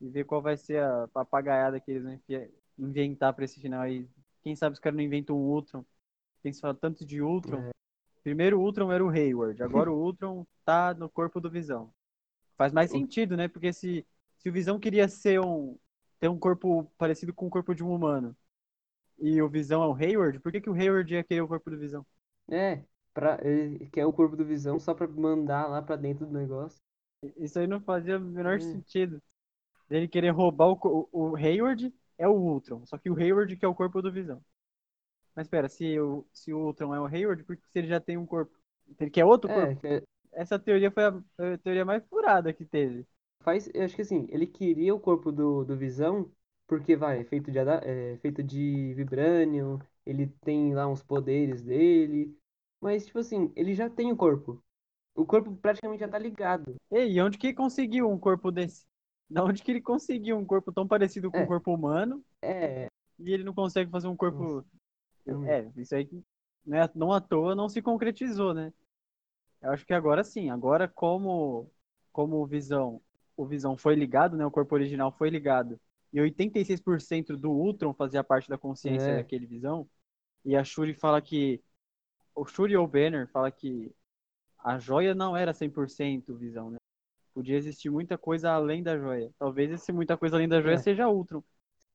E 0.00 0.08
ver 0.08 0.24
qual 0.24 0.40
vai 0.40 0.56
ser 0.56 0.82
a 0.82 1.08
papagaiada 1.08 1.80
que 1.80 1.90
eles 1.90 2.04
vão 2.04 2.20
inventar 2.78 3.34
pra 3.34 3.44
esse 3.44 3.60
final 3.60 3.80
aí. 3.82 4.08
Quem 4.42 4.54
sabe 4.54 4.74
os 4.74 4.80
caras 4.80 4.96
não 4.96 5.04
inventam 5.04 5.36
um 5.36 5.40
Ultron. 5.40 5.84
Tem 6.42 6.52
se 6.52 6.60
fala 6.60 6.74
tanto 6.74 7.04
de 7.04 7.20
Ultron. 7.20 7.58
É. 7.64 7.70
Primeiro 8.22 8.58
o 8.58 8.62
Ultron 8.62 8.92
era 8.92 9.04
o 9.04 9.08
Hayward. 9.10 9.62
Agora 9.62 9.90
o 9.90 9.96
Ultron 10.00 10.46
tá 10.64 10.94
no 10.94 11.08
corpo 11.08 11.40
do 11.40 11.50
Visão. 11.50 11.92
Faz 12.56 12.72
mais 12.72 12.90
sentido, 12.90 13.36
né? 13.36 13.48
Porque 13.48 13.72
se, 13.72 14.06
se 14.38 14.48
o 14.48 14.52
Visão 14.52 14.78
queria 14.78 15.08
ser 15.08 15.40
um. 15.40 15.76
ter 16.20 16.28
um 16.28 16.38
corpo 16.38 16.84
parecido 16.98 17.32
com 17.34 17.46
o 17.46 17.50
corpo 17.50 17.74
de 17.74 17.82
um 17.84 17.92
humano. 17.94 18.36
e 19.18 19.40
o 19.42 19.48
Visão 19.48 19.82
é 19.82 19.86
o 19.86 19.94
Hayward, 19.94 20.40
por 20.40 20.52
que, 20.52 20.60
que 20.60 20.70
o 20.70 20.74
Hayward 20.74 21.12
ia 21.12 21.24
querer 21.24 21.40
o 21.42 21.48
corpo 21.48 21.70
do 21.70 21.78
Visão? 21.78 22.06
É, 22.50 22.82
pra, 23.12 23.38
ele 23.42 23.88
quer 23.90 24.06
o 24.06 24.12
corpo 24.12 24.36
do 24.36 24.44
Visão 24.44 24.78
só 24.78 24.94
pra 24.94 25.06
mandar 25.06 25.66
lá 25.68 25.82
pra 25.82 25.96
dentro 25.96 26.26
do 26.26 26.32
negócio. 26.32 26.78
Isso 27.36 27.58
aí 27.58 27.66
não 27.66 27.80
fazia 27.80 28.16
o 28.18 28.20
menor 28.20 28.60
Hum. 28.60 28.60
sentido. 28.60 29.20
Ele 29.90 30.08
querer 30.08 30.30
roubar 30.30 30.68
o, 30.68 30.76
co- 30.76 31.08
o 31.12 31.36
Hayward 31.36 31.92
é 32.18 32.28
o 32.28 32.32
Ultron, 32.34 32.84
só 32.86 32.98
que 32.98 33.10
o 33.10 33.16
Hayward 33.18 33.56
que 33.56 33.64
é 33.64 33.68
o 33.68 33.74
corpo 33.74 34.02
do 34.02 34.12
Visão. 34.12 34.42
Mas 35.34 35.46
espera, 35.46 35.68
se 35.68 35.98
o, 36.00 36.26
se 36.32 36.52
o 36.52 36.58
Ultron 36.66 36.94
é 36.94 37.00
o 37.00 37.06
Hayward, 37.06 37.44
por 37.44 37.56
que 37.56 37.68
se 37.70 37.78
ele 37.78 37.88
já 37.88 38.00
tem 38.00 38.16
um 38.18 38.26
corpo? 38.26 38.56
Ele 39.00 39.10
quer 39.10 39.24
outro 39.24 39.50
corpo? 39.50 39.72
É, 39.72 39.74
que 39.76 40.02
Essa 40.32 40.58
teoria 40.58 40.90
foi 40.90 41.04
a, 41.06 41.08
a 41.54 41.58
teoria 41.58 41.84
mais 41.84 42.04
furada 42.08 42.52
que 42.52 42.64
teve. 42.64 43.06
faz, 43.40 43.68
eu 43.74 43.84
acho 43.84 43.94
que 43.96 44.02
assim, 44.02 44.26
ele 44.30 44.46
queria 44.46 44.94
o 44.94 45.00
corpo 45.00 45.32
do, 45.32 45.64
do 45.64 45.76
Visão, 45.76 46.30
porque 46.66 46.96
vai, 46.96 47.20
é 47.20 47.24
feito 47.24 47.50
de, 47.50 47.58
é, 47.58 48.16
feito 48.18 48.42
de 48.42 48.94
Vibranium, 48.94 49.78
ele 50.06 50.26
tem 50.42 50.74
lá 50.74 50.86
uns 50.86 51.02
poderes 51.02 51.62
dele, 51.62 52.36
mas 52.80 53.06
tipo 53.06 53.18
assim, 53.18 53.52
ele 53.56 53.74
já 53.74 53.88
tem 53.90 54.12
o 54.12 54.16
corpo. 54.16 54.62
O 55.14 55.26
corpo 55.26 55.56
praticamente 55.56 56.00
já 56.00 56.08
tá 56.08 56.18
ligado. 56.18 56.76
E 56.90 57.20
onde 57.22 57.38
que 57.38 57.54
conseguiu 57.54 58.10
um 58.10 58.18
corpo 58.18 58.50
desse? 58.52 58.86
Da 59.42 59.44
onde 59.44 59.62
que 59.62 59.70
ele 59.70 59.80
conseguiu 59.80 60.38
um 60.38 60.44
corpo 60.44 60.72
tão 60.72 60.86
parecido 60.86 61.30
com 61.30 61.38
É. 61.38 61.42
um 61.42 61.46
corpo 61.46 61.74
humano 61.74 62.24
É, 62.42 62.88
e 63.18 63.32
ele 63.32 63.44
não 63.44 63.52
consegue 63.54 63.90
fazer 63.90 64.08
um 64.08 64.16
corpo. 64.16 64.64
É, 65.46 65.70
isso 65.76 65.94
aí 65.94 66.06
que 66.06 66.24
não, 66.64 66.78
é, 66.78 66.90
não 66.94 67.12
à 67.12 67.20
toa 67.20 67.54
não 67.54 67.68
se 67.68 67.82
concretizou, 67.82 68.54
né? 68.54 68.72
Eu 69.60 69.72
acho 69.72 69.84
que 69.84 69.92
agora 69.92 70.24
sim, 70.24 70.48
agora 70.50 70.88
como 70.88 71.70
como 72.12 72.36
o 72.36 72.46
Visão, 72.46 73.00
o 73.36 73.46
Visão 73.46 73.76
foi 73.76 73.94
ligado, 73.94 74.36
né? 74.36 74.44
O 74.46 74.50
corpo 74.50 74.74
original 74.74 75.12
foi 75.12 75.30
ligado. 75.30 75.78
E 76.12 76.18
86% 76.20 77.36
do 77.36 77.50
Ultron 77.50 77.92
fazia 77.92 78.24
parte 78.24 78.48
da 78.48 78.56
consciência 78.56 79.12
É. 79.12 79.16
daquele 79.16 79.46
Visão. 79.46 79.88
E 80.44 80.56
a 80.56 80.64
Shuri 80.64 80.94
fala 80.94 81.20
que 81.20 81.62
o 82.34 82.46
Shuri 82.46 82.76
ou 82.76 82.86
Banner 82.88 83.28
fala 83.28 83.50
que 83.50 83.94
a 84.58 84.78
joia 84.78 85.14
não 85.14 85.36
era 85.36 85.52
100% 85.52 86.34
Visão, 86.34 86.70
né? 86.70 86.78
Podia 87.38 87.56
existir 87.56 87.88
muita 87.88 88.18
coisa 88.18 88.50
além 88.50 88.82
da 88.82 88.98
joia. 88.98 89.30
Talvez 89.38 89.70
esse 89.70 89.92
muita 89.92 90.16
coisa 90.16 90.34
além 90.34 90.48
da 90.48 90.60
joia 90.60 90.74
É. 90.74 90.78
seja 90.78 91.08
Ultron. 91.08 91.40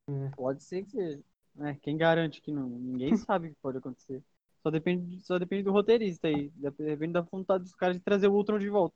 É. 0.07 0.29
Pode 0.37 0.63
ser 0.63 0.85
que 0.85 0.91
seja. 0.91 1.21
né? 1.53 1.77
quem 1.81 1.97
garante 1.97 2.41
que 2.41 2.49
não? 2.49 2.69
Ninguém 2.69 3.09
sabe 3.27 3.47
o 3.47 3.49
que 3.49 3.57
pode 3.61 3.77
acontecer. 3.77 4.23
Só 4.61 4.71
depende, 4.71 5.19
só 5.19 5.37
depende 5.37 5.63
do 5.63 5.73
roteirista 5.73 6.29
aí. 6.29 6.49
Depende 6.55 7.11
da 7.11 7.19
vontade 7.19 7.65
dos 7.65 7.75
caras 7.75 7.97
de 7.97 8.01
trazer 8.01 8.29
o 8.29 8.33
Ultron 8.33 8.57
de 8.57 8.69
volta. 8.69 8.95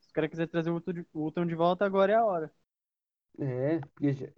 Se 0.00 0.08
os 0.08 0.12
caras 0.12 0.28
quiserem 0.28 0.50
trazer 0.50 0.70
o 0.70 0.82
Ultron 1.14 1.46
de, 1.46 1.54
volta, 1.54 1.84
agora 1.84 2.10
é 2.10 2.16
a 2.16 2.24
hora. 2.24 2.52
é, 3.38 3.80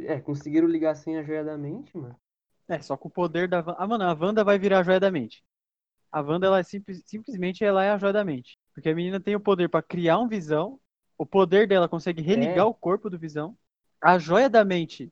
é, 0.00 0.20
conseguiram 0.20 0.68
ligar 0.68 0.94
sem 0.96 1.16
a 1.16 1.22
joia 1.22 1.42
da 1.42 1.56
mente, 1.56 1.96
mano. 1.96 2.14
É, 2.68 2.78
só 2.82 2.94
com 2.94 3.08
o 3.08 3.10
poder 3.10 3.48
da 3.48 3.60
Wanda. 3.60 3.76
Ah, 3.78 3.86
mano, 3.86 4.04
a 4.04 4.12
Wanda 4.12 4.44
vai 4.44 4.58
virar 4.58 4.80
a 4.80 4.82
joia 4.82 5.00
da 5.00 5.10
mente. 5.10 5.42
A 6.10 6.20
Wanda, 6.20 6.46
ela 6.46 6.58
é 6.58 6.62
simples, 6.62 7.02
simplesmente 7.06 7.64
ela 7.64 7.82
é 7.82 7.88
a 7.90 7.96
joia 7.96 8.12
da 8.12 8.22
mente. 8.22 8.58
Porque 8.74 8.90
a 8.90 8.94
menina 8.94 9.18
tem 9.18 9.34
o 9.34 9.40
poder 9.40 9.70
pra 9.70 9.82
criar 9.82 10.18
um 10.18 10.28
visão. 10.28 10.78
O 11.22 11.26
poder 11.26 11.68
dela 11.68 11.88
consegue 11.88 12.20
religar 12.20 12.66
É. 12.66 12.68
o 12.68 12.74
corpo 12.74 13.08
do 13.08 13.16
visão. 13.16 13.56
A 14.00 14.18
joia 14.18 14.50
da 14.50 14.64
mente 14.64 15.08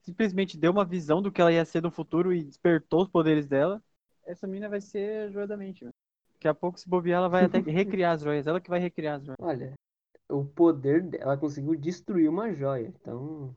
simplesmente 0.00 0.56
deu 0.56 0.70
uma 0.70 0.84
visão 0.84 1.20
do 1.20 1.32
que 1.32 1.40
ela 1.40 1.52
ia 1.52 1.64
ser 1.64 1.82
no 1.82 1.90
futuro 1.90 2.32
e 2.32 2.44
despertou 2.44 3.02
os 3.02 3.08
poderes 3.08 3.48
dela. 3.48 3.82
Essa 4.24 4.46
menina 4.46 4.68
vai 4.68 4.80
ser 4.80 5.26
a 5.26 5.30
joia 5.32 5.46
da 5.48 5.56
mente, 5.56 5.82
mano. 5.82 5.92
Daqui 6.34 6.46
a 6.46 6.54
pouco, 6.54 6.78
se 6.78 6.88
bobear, 6.88 7.18
ela 7.18 7.28
vai 7.28 7.42
até 7.42 7.58
recriar 7.98 8.12
as 8.14 8.22
joias. 8.22 8.46
Ela 8.46 8.60
que 8.60 8.70
vai 8.70 8.78
recriar 8.78 9.16
as 9.16 9.24
joias. 9.24 9.36
Olha, 9.40 9.72
o 10.28 10.44
poder 10.44 11.02
dela 11.02 11.36
conseguiu 11.36 11.74
destruir 11.74 12.28
uma 12.30 12.54
joia. 12.54 12.86
Então, 12.86 13.52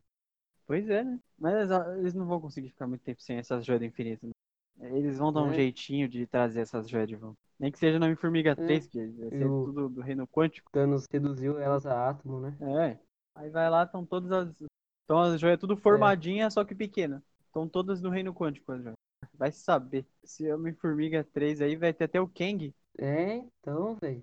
Pois 0.65 0.89
é, 0.89 1.03
né? 1.03 1.19
Mas 1.37 1.69
eles 1.99 2.15
não 2.15 2.25
vão 2.25 2.41
conseguir 2.41 2.69
ficar 2.69 2.87
muito 2.87 3.03
tempo 3.03 3.21
sem 3.21 3.37
essas 3.37 3.63
joias 3.63 3.79
do 3.81 3.85
infinito. 3.85 4.25
né? 4.25 4.97
Eles 4.97 5.19
vão 5.19 5.31
dar 5.31 5.43
um 5.43 5.51
É. 5.51 5.55
jeitinho 5.57 6.09
de 6.09 6.25
trazer 6.25 6.61
essas 6.61 6.89
joias 6.89 7.07
de 7.07 7.15
volta. 7.15 7.37
Nem 7.59 7.71
que 7.71 7.79
seja 7.79 7.97
no 7.99 8.05
Homem-Formiga 8.05 8.55
3, 8.55 8.87
que 8.87 8.97
vai 8.99 9.29
ser 9.29 9.45
o- 9.45 9.65
tudo 9.65 9.89
do 9.89 10.01
reino 10.01 10.27
quântico. 10.27 10.69
Thanos 10.71 11.05
reduziu 11.11 11.57
elas 11.59 11.85
a 11.85 12.09
átomo, 12.09 12.39
né? 12.41 12.57
É. 12.61 12.99
Aí 13.35 13.49
vai 13.49 13.69
lá, 13.69 13.83
estão 13.83 14.05
todas 14.05 14.31
as. 14.31 14.61
Estão 15.01 15.19
as 15.21 15.39
joias 15.39 15.59
tudo 15.59 15.77
formadinhas, 15.77 16.53
só 16.53 16.65
que 16.65 16.73
pequena. 16.73 17.23
Estão 17.45 17.67
todas 17.69 18.01
no 18.01 18.09
reino 18.09 18.33
quântico 18.33 18.71
as 18.71 18.81
joias. 18.81 18.95
Vai 19.33 19.51
saber. 19.51 20.05
Esse 20.23 20.51
Homem-Formiga 20.51 21.23
3 21.23 21.61
aí 21.61 21.75
vai 21.75 21.93
ter 21.93 22.05
até 22.05 22.19
o 22.19 22.27
Kang. 22.27 22.73
É, 22.97 23.35
então, 23.37 23.95
velho. 23.95 24.21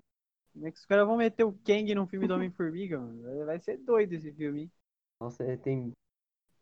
Como 0.53 0.67
é 0.67 0.71
que 0.71 0.77
os 0.77 0.85
caras 0.85 1.07
vão 1.07 1.17
meter 1.17 1.43
o 1.43 1.53
Kang 1.53 1.95
num 1.95 2.05
filme 2.05 2.27
do 2.27 2.35
Homem-Formiga, 2.35 2.99
mano? 2.99 3.45
Vai 3.45 3.59
ser 3.59 3.77
doido 3.77 4.13
esse 4.13 4.31
filme, 4.33 4.61
hein? 4.63 4.71
Nossa, 5.19 5.43
é, 5.43 5.57
tem. 5.57 5.91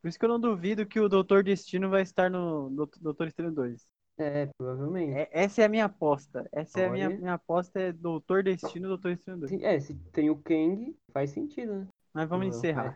Por 0.01 0.07
isso 0.07 0.17
que 0.17 0.25
eu 0.25 0.29
não 0.29 0.39
duvido 0.39 0.85
que 0.85 0.99
o 0.99 1.09
Doutor 1.09 1.43
Destino 1.43 1.89
vai 1.89 2.01
estar 2.01 2.29
no 2.29 2.69
Dout- 2.69 2.99
Doutor 3.01 3.27
Estranho 3.27 3.51
2. 3.53 3.85
É, 4.17 4.47
provavelmente. 4.57 5.13
É- 5.13 5.29
essa 5.31 5.61
é 5.61 5.65
a 5.65 5.69
minha 5.69 5.85
aposta. 5.85 6.47
Essa 6.51 6.81
é 6.81 6.87
a 6.87 6.91
minha, 6.91 7.07
Olha. 7.07 7.17
minha 7.17 7.33
aposta 7.33 7.79
é 7.79 7.91
Doutor 7.91 8.43
Destino 8.43 8.87
Doutor 8.87 9.11
Estranho 9.11 9.39
2. 9.39 9.49
Se- 9.51 9.63
É, 9.63 9.79
se 9.79 9.95
tem 10.11 10.29
o 10.29 10.35
Kang, 10.37 10.95
faz 11.11 11.31
sentido, 11.31 11.73
né? 11.79 11.87
Mas 12.13 12.29
vamos 12.29 12.47
Não, 12.47 12.53
encerrar. 12.55 12.87
é. 12.91 12.95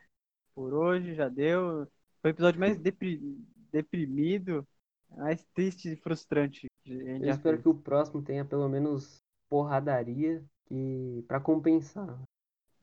Por 0.53 0.73
hoje 0.73 1.15
já 1.15 1.27
deu. 1.27 1.87
Foi 2.21 2.31
o 2.31 2.33
episódio 2.33 2.59
mais 2.59 2.77
depri- 2.77 3.37
deprimido, 3.71 4.65
mais 5.09 5.43
triste 5.53 5.91
e 5.91 5.95
frustrante 5.95 6.67
Eu 6.85 7.17
espero 7.29 7.57
fez. 7.57 7.61
que 7.61 7.69
o 7.69 7.75
próximo 7.75 8.21
tenha 8.21 8.43
pelo 8.45 8.67
menos 8.69 9.17
porradaria 9.49 10.43
que 10.67 11.23
para 11.27 11.39
compensar. 11.39 12.19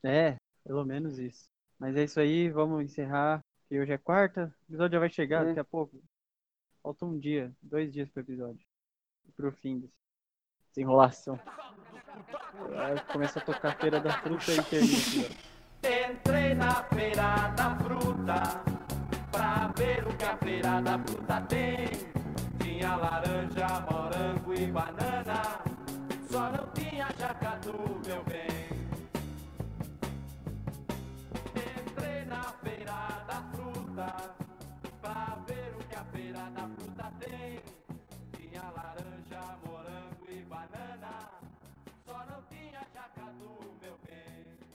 É, 0.03 0.35
pelo 0.63 0.83
menos 0.85 1.17
isso. 1.19 1.45
Mas 1.79 1.95
é 1.95 2.03
isso 2.03 2.19
aí, 2.19 2.49
vamos 2.49 2.83
encerrar. 2.83 3.39
Que 3.69 3.79
hoje 3.79 3.91
é 3.93 3.97
quarta, 3.97 4.53
o 4.61 4.71
episódio 4.71 4.93
já 4.95 4.99
vai 4.99 5.09
chegar 5.09 5.43
É. 5.43 5.47
daqui 5.47 5.59
a 5.59 5.63
pouco. 5.65 5.99
Falta 6.83 7.05
um 7.05 7.17
dia, 7.17 7.55
dois 7.61 7.93
dias 7.93 8.09
pro 8.09 8.21
episódio. 8.21 8.67
Pro 9.37 9.53
fim 9.53 9.79
desse, 9.79 9.93
enrolação. 10.81 11.39
Começa 13.09 13.39
a 13.39 13.41
tocar 13.41 13.69
a 13.69 13.75
feira 13.77 14.01
da 14.01 14.11
fruta 14.19 14.51
e 14.51 14.61
termina. 14.63 15.29
Entrei 16.11 16.53
na 16.53 16.83
feira 16.83 17.47
da 17.55 17.77
fruta 17.77 18.63
pra 19.31 19.71
ver 19.77 20.05
o 20.05 20.17
que 20.17 20.25
a 20.25 20.37
feira 20.37 20.81
da 20.81 20.99
fruta 20.99 21.41
tem. 21.43 21.87
Tinha 22.59 22.97
laranja, 22.97 23.67
morango 23.89 24.53
e 24.53 24.67
banana, 24.67 25.41
só 26.29 26.51
não 26.51 26.67
tinha 26.73 27.07
jacatu, 27.17 27.71
meu 28.05 28.23
bem. 28.25 28.67
Entrei 31.55 32.25
na 32.25 32.43
feira 32.43 33.23
da 33.25 33.41
fruta 33.53 34.35
pra 35.01 35.42
que 35.93 35.99
a 35.99 36.03
feira 36.05 36.49
da 36.55 36.67
fruta 36.69 37.11
tem. 37.19 37.59
Tinha 38.35 38.63
laranja, 38.71 39.57
morango 39.63 40.25
e 40.27 40.41
banana, 40.43 41.29
só 42.05 42.25
não 42.25 42.41
tinha 42.49 42.81
jacatu, 42.93 43.53